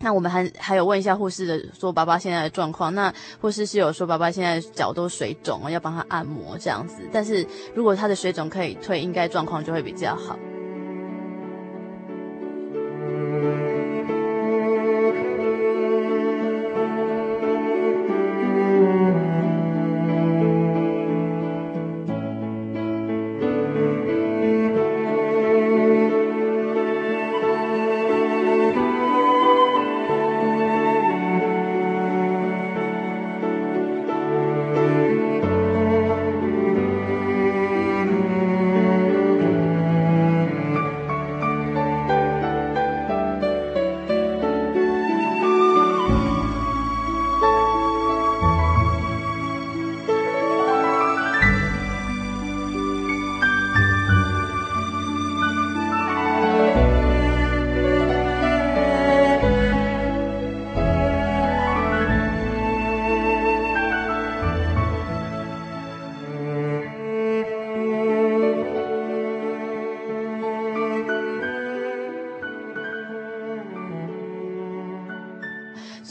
[0.00, 2.92] 那我们还还有问一下护士的，说爸爸现在的状况。
[2.94, 7.08] 那护士是有说爸爸现在脚都水肿哦，要帮他按摩这样子。
[7.12, 10.36] 但是如果他的水肿可以退，应该状况就会比较好。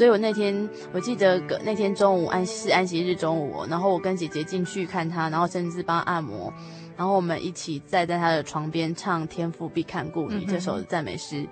[0.01, 6.51] 所以我那天我记得那天中午安是安息日中午，然后我跟姐姐进去看她，然后甚至帮他按摩，
[6.97, 11.45] 然后我们一起站在她的床边唱《天父必看顾你》这首赞美诗，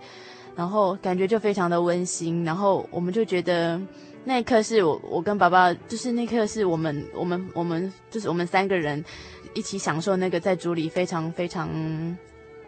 [0.55, 3.79] 然后感觉就非常的温馨，然后我们就觉得
[4.23, 9.05] 那一刻是我我跟爸爸就是那一刻是我们我们我们就是我们三个人
[9.53, 11.69] 一起享受那个在主里非常非常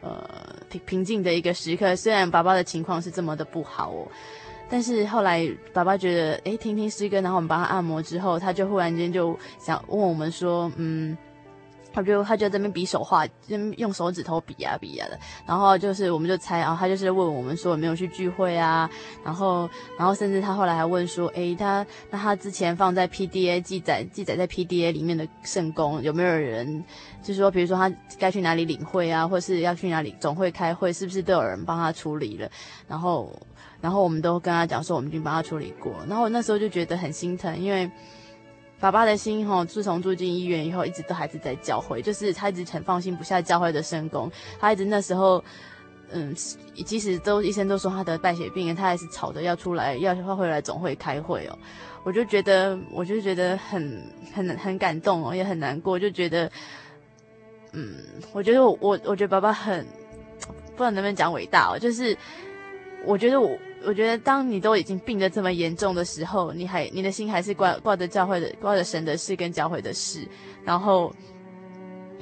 [0.01, 0.29] 呃
[0.69, 4.07] 平平静的一个时刻，虽然爸爸的情况是这么的不好哦。
[4.71, 11.17] 但是后来，爸爸觉得，诶，听听诗歌，然后我们帮他按摩之后，他就忽然间就想问我们说，嗯，
[11.91, 18.89] 他就他就在那边比手画，就用手指头比呀比呀的，然后就是我们就猜，然后他就是问我们说有没有去聚会啊，
[19.25, 26.81] 然后然后甚至他后来还问说，诶，他那他之前放在 PDA 记载记载在 PDA 里面的圣工有没有人，
[27.21, 32.49] 就是说比如说他该去哪里领会啊，或是要去哪里总会开会，是不是都有人帮他处理了？
[32.87, 33.29] 然后。
[33.81, 35.93] 然后我们都跟他讲说，我们已经帮他处理过。
[36.07, 37.89] 然后那时候就觉得很心疼，因为
[38.79, 44.31] 爸爸的心哈，自从住进医院以后，一直都还是在教会，就是他一直很放心不下教会的圣工。
[44.59, 45.43] 他一直那时候，
[46.11, 46.33] 嗯，
[46.85, 51.57] 即使都医生都说他得败血病，他还是吵着要出来，要他回来总会开会哦。
[52.03, 54.01] 我就觉得，我就觉得很
[54.33, 56.51] 很很感动哦，也很难过，就觉得，
[57.73, 57.95] 嗯，
[58.33, 59.85] 我觉得我我觉得爸爸很，
[60.75, 62.17] 不知道能不能讲伟大哦，就是
[63.05, 63.57] 我觉得我。
[63.83, 70.19] 我觉得，当你都已经病得这么严重的时候，你还你的心还是挂挂着教会的，挂着神的事跟教会的事，
[70.63, 71.11] 然后，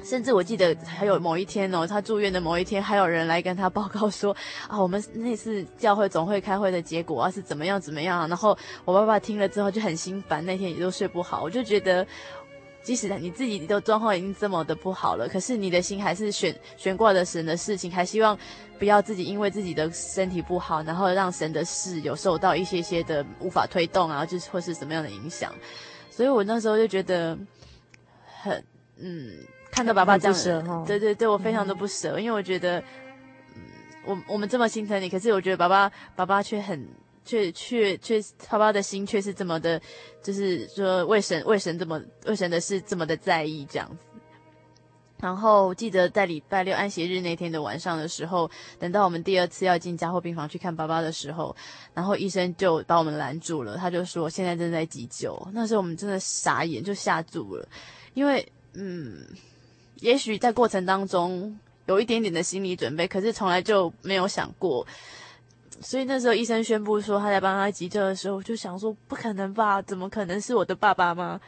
[0.02, 4.34] 甚至我记得还有某一天哦，他住院的某一天，还有人来跟他报告说
[4.68, 8.56] 啊，我们那次教会总会开会的结果啊是怎么样怎么样，然后
[8.86, 12.06] 我爸爸听了之后就很心烦，那天也都睡不好，我就觉得。
[12.82, 18.36] 即使你自己的状况已经这么的不好了，可是你的心还是悬悬挂着神的事情，还希望
[18.78, 25.52] 不要自己因为自己的身体不好，然后让神的事有受到一些些的无法推动啊，就是或是什么样的影响。
[26.10, 27.38] 所以我那时候就觉得，
[28.42, 28.64] 很
[28.96, 29.32] 嗯，
[29.70, 32.78] 看到爸爸这样对对对，我非常的不舍，嗯、因为我觉得，
[33.54, 33.62] 嗯，
[34.04, 36.88] 我我们这么心疼你，可是我觉得爸爸爸爸却很
[37.30, 39.80] 却却却，爸爸的心却是这么的，
[40.20, 44.04] 就是说为神为神这么为神的事这么的在意这样子。
[45.20, 51.54] 然后记得在礼拜六安息日那天的晚上的时候，等到我们第二次要进加护病房去看爸爸的时候，
[51.94, 55.38] 然后医生就把我们拦住了，他就说现在正在急救。
[55.52, 57.68] 那时候我们真的傻眼，就吓住了，
[58.14, 59.24] 因为嗯，
[60.00, 61.56] 也许在过程当中
[61.86, 64.86] 有一点点的心理准备，可是从来就没有想过。
[65.80, 69.82] 所以那时候医生宣布说他在帮他急救的时候，我就想说不可能吧？
[69.82, 71.40] 怎么可能是我的爸爸吗？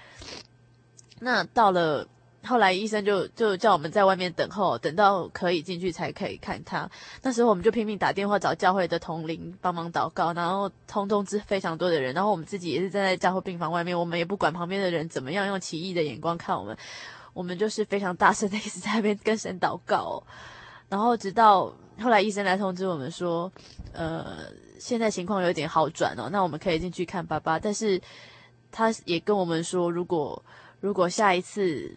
[1.20, 2.06] 那到了。
[2.44, 6.90] 后来医生就就叫我们在外面等候，等到可以进去才可以看他。
[7.22, 12.12] 那时候我们就拼命打电话找教会的同灵帮忙祷告，然后通通知非常多的人。
[12.12, 16.76] 然后我们自己也是站在教会病房外面，我们也不管旁边的人怎么样用奇异的眼光看我们，
[17.32, 20.20] 我们就是非常大声的一直在那边跟神祷告。
[20.88, 23.50] 然后直到后来医生来通知我们说，
[23.92, 24.46] 呃，
[24.78, 27.58] 现在情况有点好转哦，那我们可以进去看爸爸。
[27.58, 28.00] 但是
[28.70, 30.42] 他也跟我们说，如果
[30.80, 31.90] 如果下一次。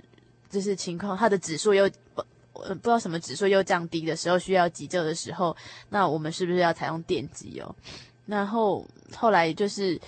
[0.47, 2.23] 就是情况，他的指数又不，
[2.53, 5.53] 不知道什么指数又降低的时候，需要急救的时候，
[5.89, 7.75] 那我们是不是要采用电击哦？
[8.25, 8.85] 然后
[9.17, 9.99] 后来就是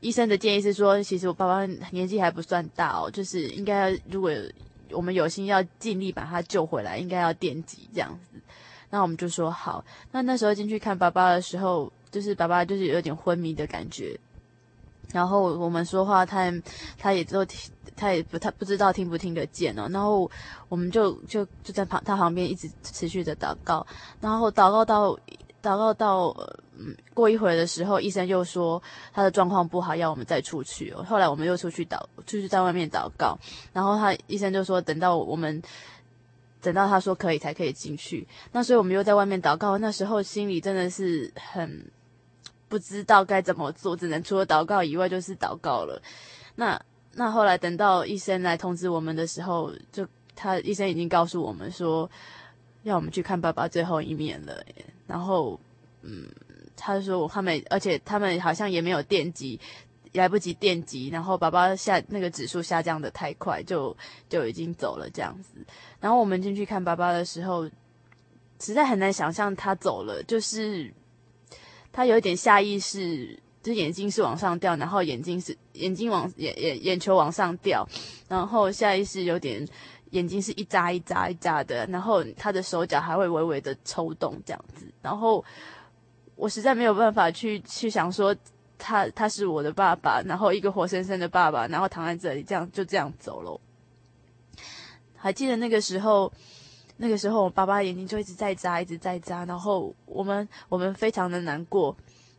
[0.00, 4.30] 医生的建议是说，其实我爸爸年纪还不算大哦，就是应该要，如果
[4.90, 8.38] 我们有心要尽力把他救回来，应该要电击这样子。
[8.94, 9.84] 那我们就说好。
[10.12, 14.16] 那那时候进去看爸爸的时候，就是爸爸就是有点昏迷的感觉。
[15.12, 16.62] 然后我们说话他，他
[16.96, 19.88] 他也都听，他也不他不知道听不听得见哦。
[19.90, 20.30] 然后
[20.68, 23.84] 我们就就就在旁他旁边一直持续的祷告，
[24.20, 25.10] 然后祷告到
[25.60, 26.28] 祷告到
[26.78, 28.80] 嗯过一会儿的时候，医生又说
[29.12, 31.02] 他的状况不好，要我们再出去哦。
[31.02, 33.36] 后来我们又出去祷，出去在外面祷告，
[33.72, 35.60] 然后他医生就说等到我们
[36.64, 38.26] 等到他说可以才可以进去。
[38.50, 41.84] 那所以我们又在外面祷告，那时候心里真的是很。
[42.66, 46.02] 不知道该怎么做，只能除了祷告以外就是祷告了。
[46.56, 46.80] 那
[47.12, 50.04] 那后来等到医生来通知我们的时候，就
[50.34, 52.10] 他医生已经告诉我们说，
[52.82, 54.64] 要我们去看爸爸最后一面了。
[55.06, 55.60] 然后，
[56.02, 56.26] 嗯，
[56.74, 59.60] 他说他们，而且他们好像也没有电击，
[60.14, 61.08] 来不及电击。
[61.10, 63.96] 然后爸爸下那个指数下降的太快，就
[64.28, 65.50] 就已经走了这样子。
[66.00, 67.70] 然后我们进去看爸爸的时候，
[68.58, 70.92] 实在很难想象他走了，就是。
[71.96, 77.88] 他有一点下意识，就眼睛是往上掉，然后眼睛是眼睛往眼眼眼球往上掉，
[78.26, 79.64] 然后下意识有点
[80.10, 85.44] 眼睛是一眨一眨一眨的，然后他的手脚还会微微的抽动这样子，然后
[86.34, 88.34] 我实在没有办法去去想说
[88.78, 93.60] 他他是我的爸爸，然后一个活生生的爸爸，然后躺在这里这样就这样走了。
[95.16, 96.32] 还记得那个时候。
[96.96, 101.94] 那个时候，我爸爸眼睛就一直在眨，一直在眨，然后我们我们非常的难过，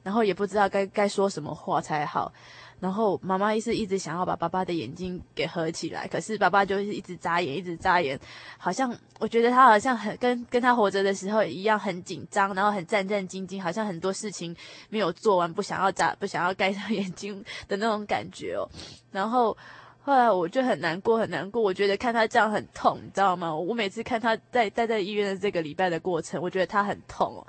[0.06, 2.32] 然后也不知道该该说什么话才好。
[2.80, 8.20] 然后妈妈一是一直想要把爸爸的眼睛给合起来，可是爸爸就是一直眨眼，一直眨眼，
[8.58, 14.56] 好像我觉得他好像很跟跟他活着的时候一样很紧张，然后很战战兢兢，好像很多事情
[14.90, 18.70] 没有做完，不想要眨，不想要盖上眼睛的那种感觉哦。
[19.12, 19.58] 然后。
[20.06, 21.60] 后来我就很难过，很难过。
[21.60, 23.56] 我觉得看他这样很痛，你知道吗？
[23.56, 27.44] 我每次看他在待在医院的这个礼拜的过程，我觉得他很痛。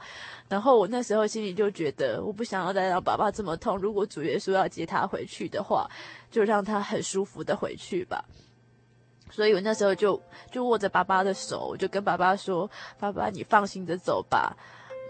[0.48, 3.76] 然后我那时候心里就觉得，我不想要再让爸爸这么痛。
[3.76, 5.86] 如果主耶稣要接他回去的话，
[6.30, 8.24] 就让他很舒服的回去吧。
[9.30, 10.18] 所以我那时候就
[10.50, 14.57] 就握着爸爸的手，我就跟爸爸说：“爸爸，你放心的走吧。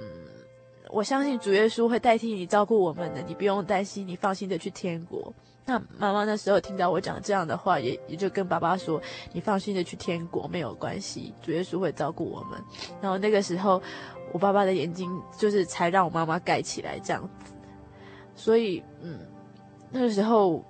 [0.00, 0.08] 嗯，
[0.88, 5.32] 我相信主耶稣会代替你照顾我们的，你不用担心，你放心的去天国。”
[5.68, 9.02] 那妈妈那时候听到我讲这样的话，也也就跟爸爸说
[9.34, 12.62] ：“你放心的去天国，没有关系，主耶稣会照顾我们。”
[13.02, 13.82] 然后那个时候，
[14.32, 17.52] 我爸爸的眼睛就是才让我妈妈盖起来这样子。
[18.36, 19.18] 所以，嗯，
[19.90, 20.64] 那个时候，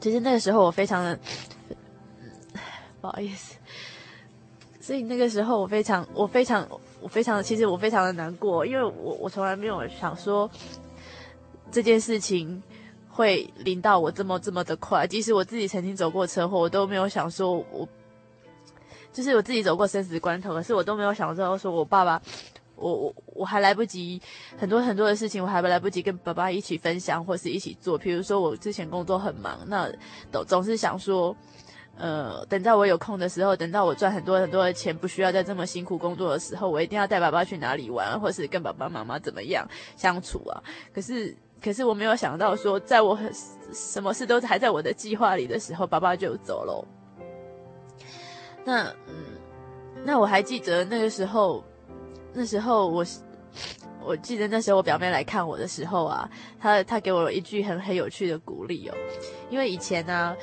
[0.00, 1.16] 其实那个时候我非常的，
[3.00, 3.56] 不好意思。
[4.80, 6.68] 所以那个时候我非常，我非常，
[7.00, 10.50] 我非常，其实我非常的难过，因为我我从来没有想说
[11.70, 12.60] 这件事情。
[13.14, 17.86] 会临到我这么这么的快，即使我自己曾经走过车祸，我都没有想说我，
[19.12, 22.22] 就是我自己走过生死关头，可是我都没有想到说我爸爸，
[22.74, 24.18] 我我我还来不及
[24.56, 27.98] 很多很多的事情，我还来不及跟爸爸一起分享或是一起做。
[27.98, 29.92] 比如说我之前工作很忙，那
[30.32, 31.36] 总总是想说，
[31.98, 40.62] 呃，等到我有空的时候，等到我赚很多很多的钱，不需要再这么辛苦工作的时候，我一定要带爸爸去哪里玩，或是跟爸爸妈妈怎么样相处啊。
[40.94, 41.36] 可是。
[41.62, 43.16] 可是我没有想到说，在我
[43.72, 46.84] 什么事都还在我的计划里的时候，爸爸就走了。
[48.64, 49.14] 那嗯，
[50.04, 51.62] 那我还记得那个时候，
[52.32, 53.04] 那时候我，
[54.04, 58.94] 我记得那时候我表妹来看我的时候啊，她她给我一句很很有趣的鼓励哦，
[59.48, 60.36] 因为以前呢、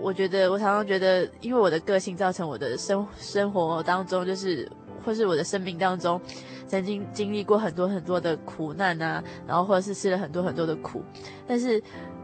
[0.00, 4.68] 我觉得我常常觉得，因为我的个性造成我的生生活当中就是。
[5.04, 6.20] 或是我的生命当中，
[6.66, 11.02] 曾经经历过很多很多的苦难啊，然后或者是吃了很多很多的苦，
[11.46, 11.82] 但是，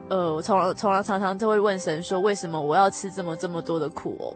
[0.09, 4.35] 呃，我从从来常常都会问神说，为什么我要吃这么这么多的苦哦？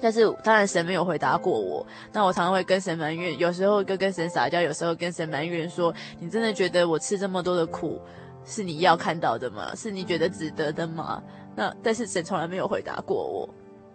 [0.00, 1.86] 但是当然神没有回答过我。
[2.12, 8.00] 那我常常会跟神埋怨，有时候跟跟神撒娇，有时候跟神埋怨说，你真的觉得我吃这么多的苦
[8.44, 9.74] 是你要看到的吗？
[9.74, 11.22] 是你觉得值得的吗？
[11.54, 13.48] 那但是神从来没有回答过我。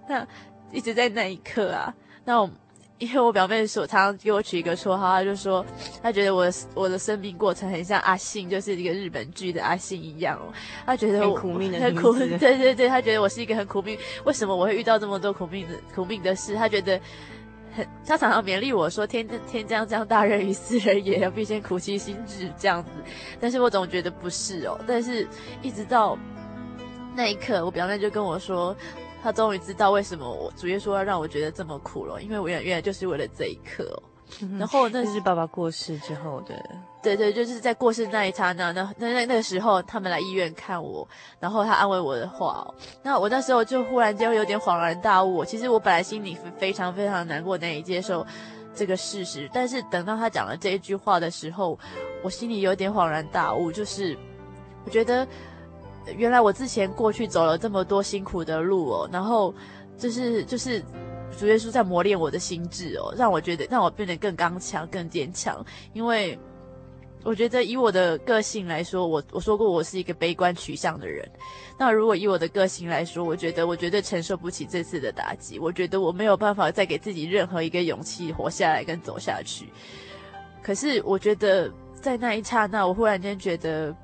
[0.08, 0.28] 那
[0.72, 1.92] 一直在那一刻啊，
[2.24, 2.50] 那我。
[2.98, 5.66] 因为我表妹说，常常给我取一个绰号，她就说，
[6.02, 10.54] 她觉得我的我的生命过程很像阿信，就是一个日本剧的阿信一样哦。
[10.86, 13.98] 她觉得我很苦命的，很苦，对对对，她觉得我是一个很苦命。
[14.24, 16.56] 为什么我会遇到这么多苦命的苦命的事？
[16.56, 16.98] 她觉得
[17.76, 22.90] 很，她常常勉励我说：“天天将降大任于斯人也，要必先苦其心志。”这样子。
[23.42, 24.80] 但是我总觉得不是哦。
[24.88, 25.28] 但是
[25.62, 26.18] 一直到
[27.14, 28.74] 那一刻，我表妹就跟我说。
[29.26, 33.98] 他终于知道为什么我主耶稣要让我觉得这么苦了，因为我原原来就是为了这一刻哦。
[34.60, 36.56] 然后那是爸爸过世之后的，
[37.02, 41.08] 对对，就是在过世那一刹那，那那那那个时候，他们来医院看我，
[41.40, 45.44] 然后他安慰我的话哦，那我那时候就忽然间有点恍然大悟。
[45.44, 48.24] 其实我本来心里非常非常难过，难以接受
[48.76, 51.80] 这个事实，但是等到他讲了这一句话的时候，
[52.22, 54.16] 我心里有点恍然大悟，就是
[54.86, 55.28] 我觉得。
[56.16, 59.54] 原来我之前过去走了这么多辛苦的路哦，然后
[59.98, 60.84] 就是就是
[61.38, 65.66] 主耶稣在磨练我的心智哦，让我觉得让我变得更刚强、更坚强。
[65.94, 66.38] 因为
[67.24, 71.28] 我觉得以我的个性来说，我我说过我是一个悲观取向的人。
[71.78, 75.58] 那如果以我的个性来说，我觉得我绝对承受不起这次的打击。
[75.58, 79.68] 我觉得我没有办法再给自己任何一个勇气活下来跟走下去。
[80.62, 83.96] 可是我觉得在那一刹那，我忽然间觉得，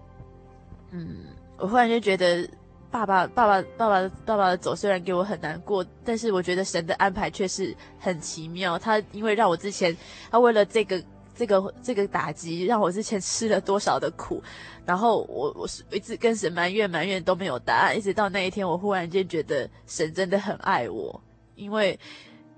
[0.89, 1.25] 嗯。
[1.61, 2.49] 我忽然就觉得，
[2.89, 8.79] 爸爸、爸爸、爸爸、爸爸的走虽然给我很难过，但是我觉得神的安排却是很奇妙。
[8.79, 9.95] 他因为让我之前，
[10.31, 11.01] 他为了这个、
[11.35, 14.41] 这个、这个打击，让我之前吃了多少的苦，
[14.85, 21.21] 然后我我是一直跟神埋怨埋怨都没有答案，一直到那一天，我忽然间觉得神真的很爱我，
[21.53, 21.97] 因为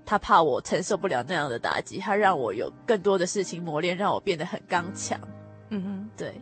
[0.06, 5.20] 他怕我承受不了那样的打击，他让我有更多的事情磨练，让我变得很刚强。
[5.68, 6.34] 嗯哼，对。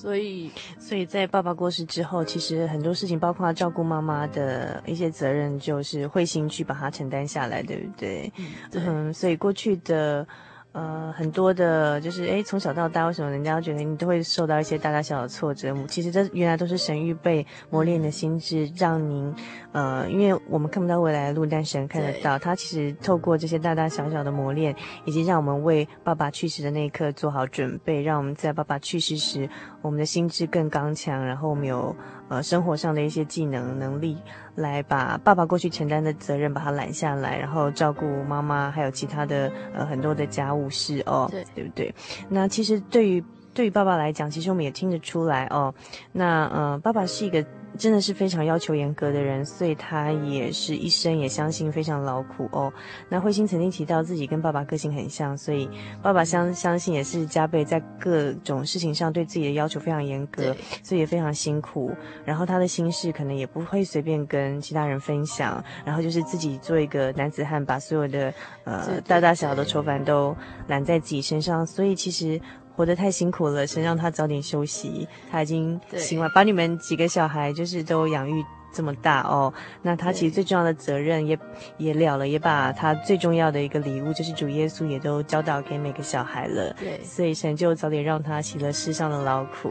[0.00, 8.32] 所以，所以在爸爸过世之后，其实很多事情，包括照顾妈妈的一些责任，就是慧心去把它承担下来，对不对？
[8.38, 8.82] 嗯，对。
[8.86, 10.26] 嗯，所以过去的。
[10.72, 15.74] 呃，很多的，就是哎，从小到大，为什么人家觉得你都会受到一些大大小小的挫折？
[15.88, 19.34] 其实这原来都是神预备磨练的心智，让您，
[19.72, 22.38] 呃，因为我们看不到未来的路，但神看得到。
[22.38, 24.72] 他其实透过这些大大小小的磨练，
[25.04, 29.48] 以及让我们为爸爸去世的那一刻做好准备，让我们在爸爸去世时，
[29.82, 31.96] 我们的心智更刚强，然后我们有。
[32.30, 34.16] 呃，生活上的一些技能能力，
[34.54, 41.94] 来把爸爸过去承担的责任把他揽下来，然后照顾妈妈，还有其他的呃很多的家务事哦，对，对不对？
[42.28, 43.22] 那其实对于
[43.52, 45.74] 对于爸爸来讲，其实我们也听得出来哦。
[46.12, 47.44] 那呃，爸爸是一个。
[47.78, 52.72] 真的是非常要求严格的人，所以他也是一生也相信非常劳苦哦。
[53.08, 55.68] 那慧心曾经提到自己跟爸爸个性很像，所以
[56.02, 61.90] 爸爸相相信也是加倍在各种事情上对自己的要求非常严格，所以也非常辛苦。
[62.24, 72.40] 然后他的心事可能也不会随便跟其他人分享，然后就是自己做一个男子汉，把所有的呃大大小小的愁烦都揽在自己身上，所以其实。
[72.74, 75.06] 活得太辛苦了，先让他早点休息。
[75.30, 79.52] 他已经行了，把你们几个小孩就是都养育这么大哦。
[79.82, 81.38] 那他其实最重要的责任也
[81.78, 86.74] 也了了，也把他最重要的一个礼物，就是主耶稣也都教导给每个小孩了。
[86.78, 89.70] 对，所以神就早点让他洗了世上的劳苦。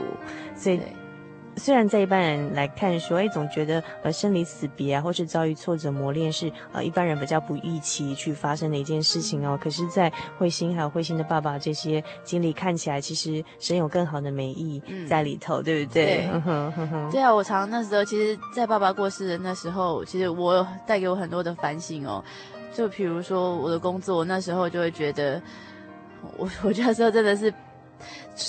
[0.55, 0.79] 所以。
[1.59, 9.59] 虽然在一般人来看说，哎，总觉得呃生离死别啊，或是遭遇挫折磨练是呃一般人比较不预期去发生的一件事情哦。
[9.61, 16.05] 可是，在慧心还有慧心的爸爸这些经历看起来，其实神有更好的美意在里头，嗯、对不对？
[16.05, 22.23] 对，对啊，我常那时候，其实，在爸爸过世的那时候，其实我带给我很多的反省哦。
[22.73, 25.41] 就比如说我的工作，那时候就会觉得，
[26.37, 27.53] 我 我觉得说真的是。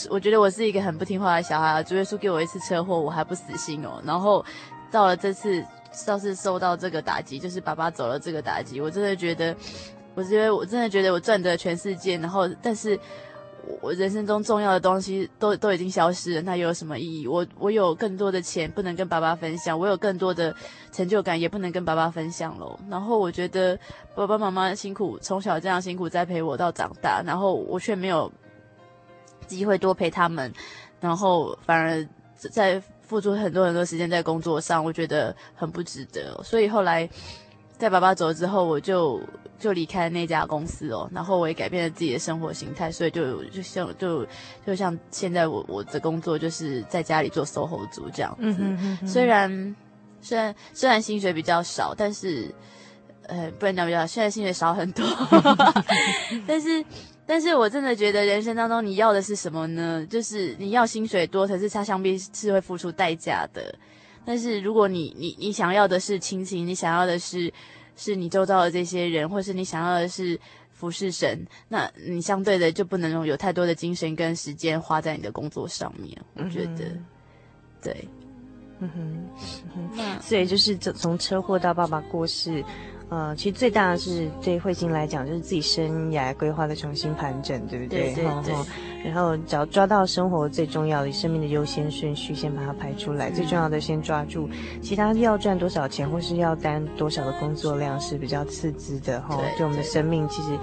[0.08, 4.00] 我觉得我是一个很不听话的小孩，主耶稣给我一次车祸，我还不死心哦。
[4.04, 4.44] 然后
[4.90, 5.64] 到了这次，
[6.06, 9.54] 倒是受到这个打击，就是爸爸走了这个打击，我真的觉得，
[10.14, 12.98] 我觉得我真的觉得我赚得全世界，然后但是
[13.82, 17.26] 我人生中重要的东西都都已经消失了，那又有什么意义？
[17.26, 20.54] 我我有更多的钱不能跟爸爸分享，我有更多的
[20.90, 22.78] 成就感也不能跟爸爸分享喽。
[22.88, 23.78] 然后我觉得
[24.14, 28.32] 爸爸妈妈辛苦，从小这样辛苦栽培我到长大，然后我却没有
[29.56, 30.52] 机会多陪他们，
[31.00, 36.42] 然后反而在付出很多很多时间在工作上，我觉得很不值得。
[36.42, 37.08] 所以后来
[37.76, 39.20] 在爸爸走了之后，我就。
[39.60, 44.26] 就离开了那家公司哦，然后我也改变了自己的生活形态，所以就就像就
[44.66, 48.38] 就像现在我我的工作就是在家里做 SOHO 族这样子。
[48.40, 49.06] 嗯哼嗯哼。
[49.06, 49.76] 虽然
[50.22, 52.50] 虽然虽然薪水比较少，但是
[53.26, 55.04] 呃不能讲比较，现在薪水少很多。
[56.48, 56.82] 但是
[57.30, 60.04] 但是我真的觉得人生当中你要的是什么呢？
[60.10, 63.72] 就是你要薪水多，可是它想必是会付出代价的。
[64.24, 67.52] 但是如果你你你想要的是亲情，你想要的是。
[67.96, 70.40] 是你周遭的这些人，或是你想要的是
[70.72, 76.16] 服侍神，那你相对的就不能有太多的精神跟时间花在你的工作上面。
[76.34, 77.04] 我觉得，嗯、
[77.82, 78.08] 对，
[78.78, 79.28] 嗯哼，
[79.76, 82.64] 嗯哼，所以就是从车祸到爸爸过世。
[83.10, 88.14] 呃，其实最大的是对慧馨来讲，就是自己生涯规划的重新盘整，对不对？
[88.14, 88.54] 对对对。
[89.04, 94.48] 然后只要抓到生活最重要的生命的优先顺序，先把它排出来，最重要的先抓住，
[94.80, 99.36] 其他要赚多少钱或是要担多少的工作量是比较次之的哈。
[99.36, 100.56] 对，对我们的生命其实，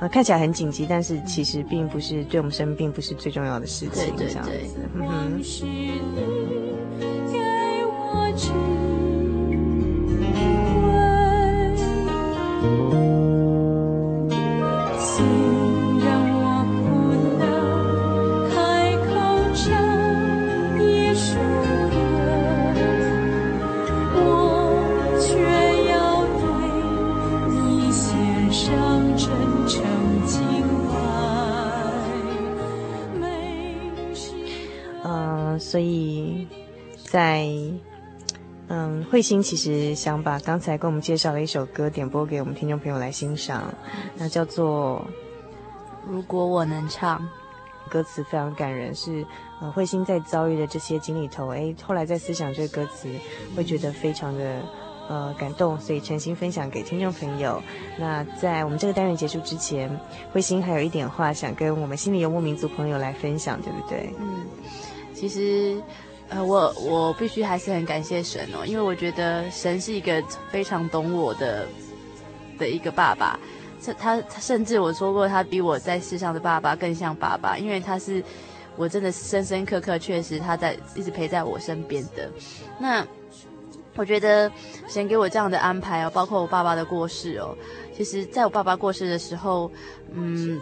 [0.00, 4.68] 呃，看起来很紧急，但是其实并不是对我们生命并不是最重要的事情，对对对。
[4.94, 5.40] 嗯哼。
[35.72, 36.46] 所以，
[37.02, 37.48] 在
[38.68, 43.72] 嗯，慧心其实想把刚才跟我们介绍的一首歌点播给我们听众朋友来欣赏，
[44.14, 45.02] 那叫做
[46.10, 47.18] 《如果我能唱》，
[47.90, 49.24] 歌词非常感人，是
[49.62, 53.08] 呃慧心在遭遇的这些经历头，哎，后来在思想这个歌词，
[53.56, 54.60] 会觉得非常的
[55.08, 57.62] 呃感动，所以诚心分享给听众朋友。
[57.98, 59.90] 那在我们这个单元结束之前，
[60.34, 64.12] 慧心还有一点话想跟我们心里游牧民族朋友来分享，对不对？
[64.20, 64.44] 嗯。
[65.22, 65.80] 其实，
[66.30, 70.20] 呃，我我必须还是很感谢神哦，因为我觉得神是一个
[70.50, 71.64] 非常懂我的
[72.58, 73.38] 的一个爸爸。
[73.96, 78.20] 他他甚至我说过，他比我在世上的爸爸更像爸爸，因为他是
[78.76, 82.28] 我真的深深刻刻，确实他在一直陪在我身边的。
[82.80, 83.06] 那
[83.94, 84.50] 我觉得
[84.88, 87.56] 神给我这样的安排哦，包括我爸爸的过世哦，
[87.96, 89.70] 其实在我爸爸过世的时候，
[90.12, 90.60] 嗯。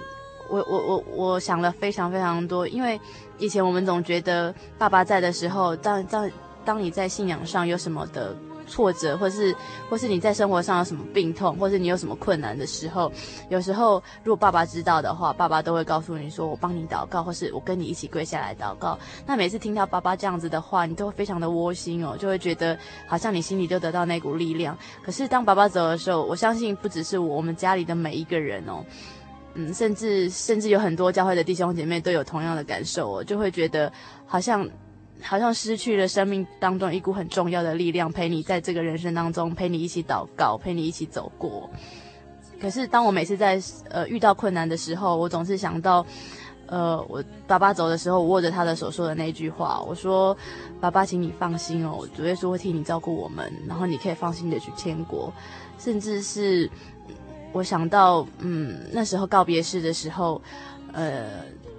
[0.53, 3.01] 我我我我想了非常非常多，因为
[3.41, 6.31] 以前我们总觉得爸爸在的时候，当当
[6.65, 8.37] 当你在信仰上有什么的
[8.67, 9.57] 挫折，或是
[9.89, 13.11] 或是你在生活上有什么病痛，或是你有什么困难的时候，
[13.49, 22.79] 有时候如果爸爸知道的话，爸爸都会告诉你说：“我帮你祷告，或是我跟你一起跪下来祷告。”那每次听到爸爸这样子的话，你都会非常的窝心哦，就会觉得
[23.09, 24.77] 好像你心里就得到那股力量。
[25.03, 28.85] 可是当爸爸走的时候，我相信不只是我，我们家里的每一个人哦。
[29.55, 33.93] 嗯，甚至甚至有很多教会的弟兄姐妹都有同样的感受哦，就会觉得
[34.25, 34.69] 好像
[35.21, 41.69] 好像失去了生命当中一股很重要的力量，陪你在这个人生当中，陪你一起祷告，陪你一起走过。
[42.61, 46.07] 可是当我每次在呃遇到困难的时候，我总是想到，
[46.67, 50.37] 呃，我爸爸走的时候，握着他的手说的那句话，我说
[50.81, 55.33] ：“爸爸，请你放心哦，主耶稣会替你照顾我们，然后你可以放心的去天国，
[55.77, 56.71] 甚至是。”
[57.53, 60.41] 我想到，嗯，那时候告别式的时候，
[60.93, 61.27] 呃，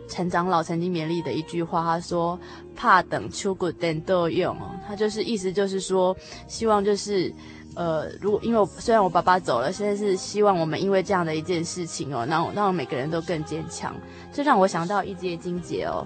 [0.10, 2.38] 陈长老曾经勉励的一句话，他说
[2.76, 6.16] ：“怕等出骨等都用。”哦，他就是意思就是说，
[6.48, 7.34] 希望就是，
[7.76, 13.96] 呃，如果因为我虽然我爸爸走了，现在是希望我们因为这样的一件事情哦，让让我每个人都更坚强。
[14.34, 16.06] 这让我想到一节经节哦，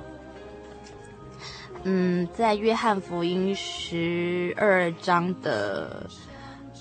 [1.84, 6.08] 嗯，在约翰福音十二章的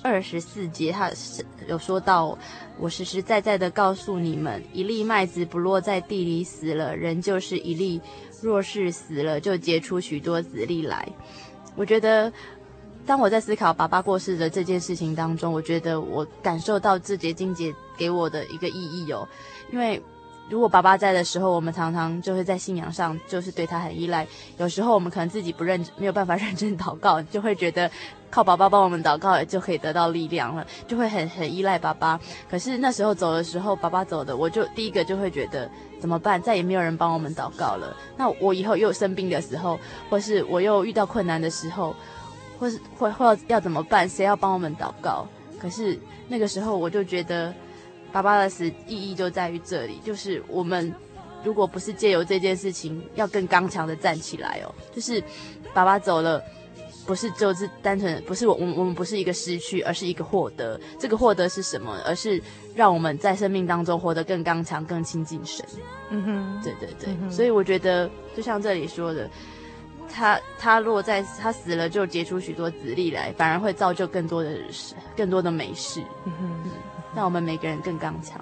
[0.04, 2.38] 二十四节，他是有说到。
[2.78, 7.98] 我实实在在的告诉你们，一粒麦子不落在地里死了，人就是一粒；
[8.42, 11.08] 若是死了，就结出许多子粒来。
[11.74, 12.30] 我觉得，
[13.06, 19.26] 当我在思考爸爸过世的这件事情当中，我觉得我感受到这节经节给我的一个意义哦。
[19.72, 20.02] 因为
[20.50, 24.26] 如果爸爸在的时候，我们常常就会在信仰上就是对他很依赖。
[24.58, 27.90] 有时候我们可能自己不认没有办法认真祷告，就会觉得
[28.30, 32.20] 靠爸爸帮我们祷告就可以得到力量了，就会很很依赖爸爸。
[32.50, 35.68] 可是那时候走的时候，爸爸走的，我就第一个就会觉得
[35.98, 36.40] 怎么办？
[36.40, 37.96] 再也没有人帮我们祷告了。
[38.18, 39.80] 那我以后又生病的时候，
[40.10, 41.96] 或是我又遇到困难的时候，
[42.58, 44.06] 或是或或要怎么办？
[44.06, 45.26] 谁要帮我们祷告？
[45.58, 47.52] 可是那个时候我就觉得。
[48.14, 50.94] 爸爸的死意义就在于这里，就是我们
[51.42, 54.72] 如果不是借由这件事情，要更刚强的站起来哦。
[54.94, 55.20] 就是
[55.74, 56.40] 爸爸走了，
[57.04, 60.80] 不是就是单纯不是我我们我们不是一个失去，而是一个获得。
[60.96, 61.98] 这个获得是什么？
[62.06, 62.40] 而是
[62.76, 65.66] 让我们在生命当中活得更刚强、更亲近神。
[66.10, 67.12] 嗯哼，对对对。
[67.20, 67.28] 嗯。
[67.32, 69.28] 所以我觉得，就像这里说的，
[70.08, 74.56] 他他落在他死了，就结出许多子粒来，反而会造就更多的
[75.16, 76.00] 更多的美事。
[76.26, 76.70] 嗯哼。
[77.14, 78.40] 让我们每个人更刚强。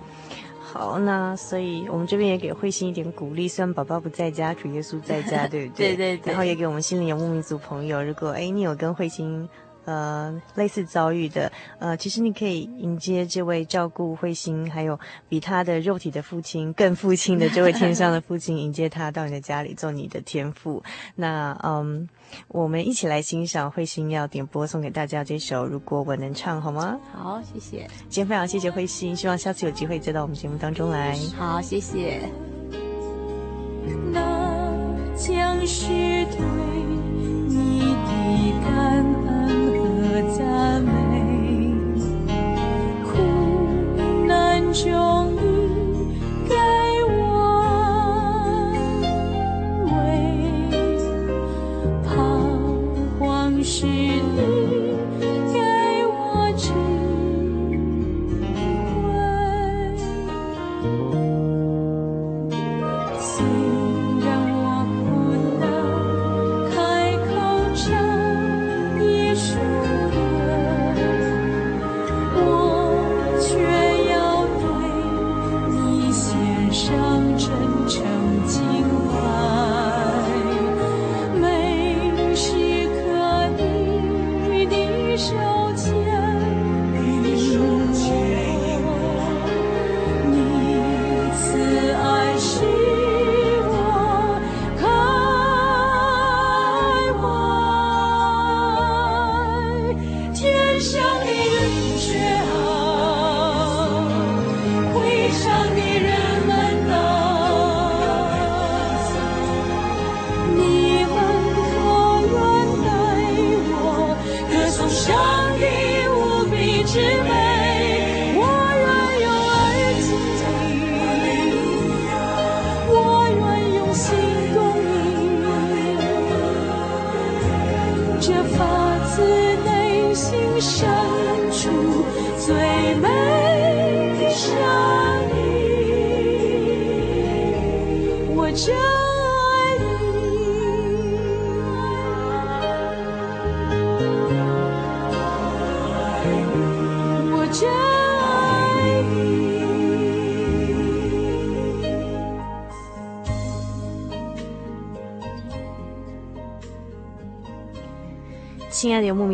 [0.60, 3.46] 好，那所以我们这边也给慧心一点鼓励。
[3.46, 5.94] 虽然宝宝不在家，主耶稣在家， 对不对？
[5.94, 6.32] 对对对。
[6.32, 9.48] 然后也给我们心灵游牧民族朋友，如果哎你有跟慧馨。
[9.84, 20.82] 呃，类似遭遇的，呃，其实你可以迎接这位照顾慧心，还有比他的肉体的父亲更父亲的这位天上的父亲，迎接他到你的家里做你的天父。
[21.16, 22.08] 那嗯，
[22.48, 26.98] 我们一起来欣赏慧心要点播送给大家这首《如果我能唱》，好吗？
[27.12, 27.88] 好，谢谢。
[28.08, 31.18] 今天非常谢谢慧心，希望下次有机会再到我们节目当中来。
[31.36, 32.20] 好，谢谢。
[34.12, 34.70] 那
[35.16, 35.88] 将是
[36.26, 36.38] 对
[37.48, 39.31] 你的感恩。
[40.28, 41.74] 赞美，
[43.04, 43.18] 苦
[44.26, 46.52] 难中你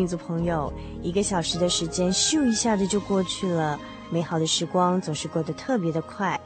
[0.09, 3.79] 族朋友，一个小时的时间咻一下子就过去了，
[4.09, 6.39] 美好的时光总是过得特别的快。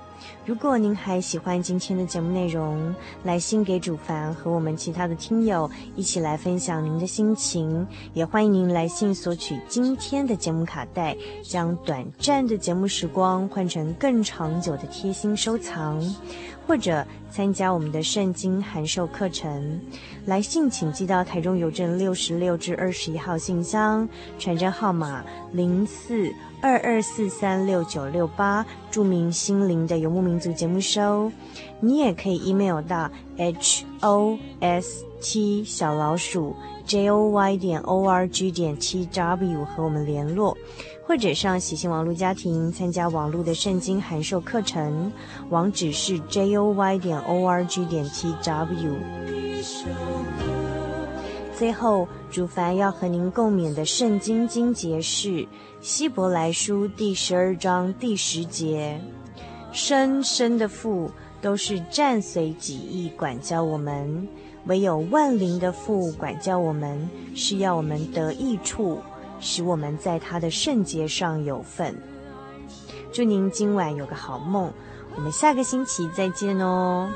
[0.46, 2.94] 如果您还喜欢今天的节目内容，
[3.24, 16.04] 来信给主凡和我们其他的听友一起来分享您的心情，也欢迎您来信索取今天的节目卡带，将短暂的节目时光换成更长久的贴心收藏。
[16.66, 19.82] 或者参加我们的圣经函授课程，
[20.26, 24.08] 来信请寄到台中邮政六十六至二十一号信箱，
[24.40, 25.22] 传真号码
[25.52, 26.32] 零四
[26.64, 31.30] 二二四三六九六八，著名心灵的游牧民族节目收。
[31.82, 36.56] 你也可以 email 到 h o s t 小老鼠
[36.86, 40.58] j o y 点 o r g 点 t w 和我们联络。
[41.06, 45.12] 或者上喜信网络家庭参加网络的圣经函授课程，
[45.50, 48.94] 网址是 joy 点 org 点 tw。
[51.58, 55.48] 最后，主凡要和您共勉的圣经经节是
[55.82, 59.00] 希伯来书第十二章第十节：
[59.72, 64.28] 生生的父都是暂随己意管教我们，
[64.66, 69.00] 唯有万灵的父管教我们，是要我们得益处。
[69.46, 71.94] 使我们在他的圣洁上有份。
[73.12, 74.72] 祝您今晚有个好梦，
[75.18, 77.12] 我们下个星期再见哦。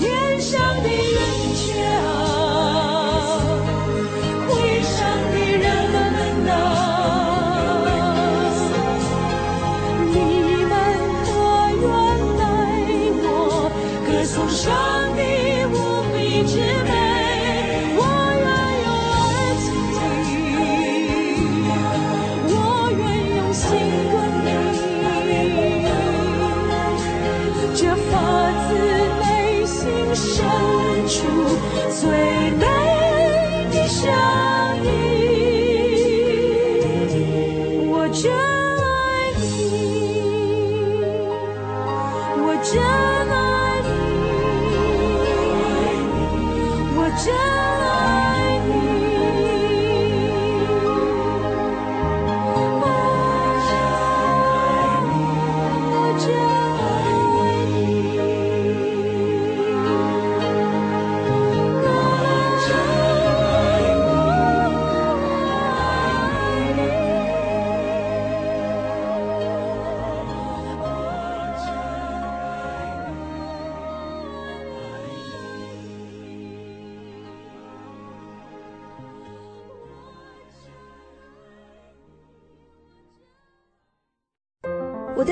[0.00, 1.18] 天上的人
[1.54, 2.08] 却啊，
[4.48, 4.96] 会上
[5.30, 5.94] 的人们
[6.46, 6.48] 呐，
[10.10, 10.16] 你
[10.64, 10.72] 们
[11.26, 11.28] 可
[11.82, 11.84] 愿
[12.38, 12.42] 带
[13.20, 13.28] 我
[14.06, 14.58] 歌颂上
[15.16, 15.20] 帝
[15.70, 15.76] 无
[16.16, 16.52] 比之
[31.90, 32.08] 最
[32.52, 32.64] 美
[33.72, 34.08] 的声
[34.84, 34.88] 音，
[37.90, 38.08] 我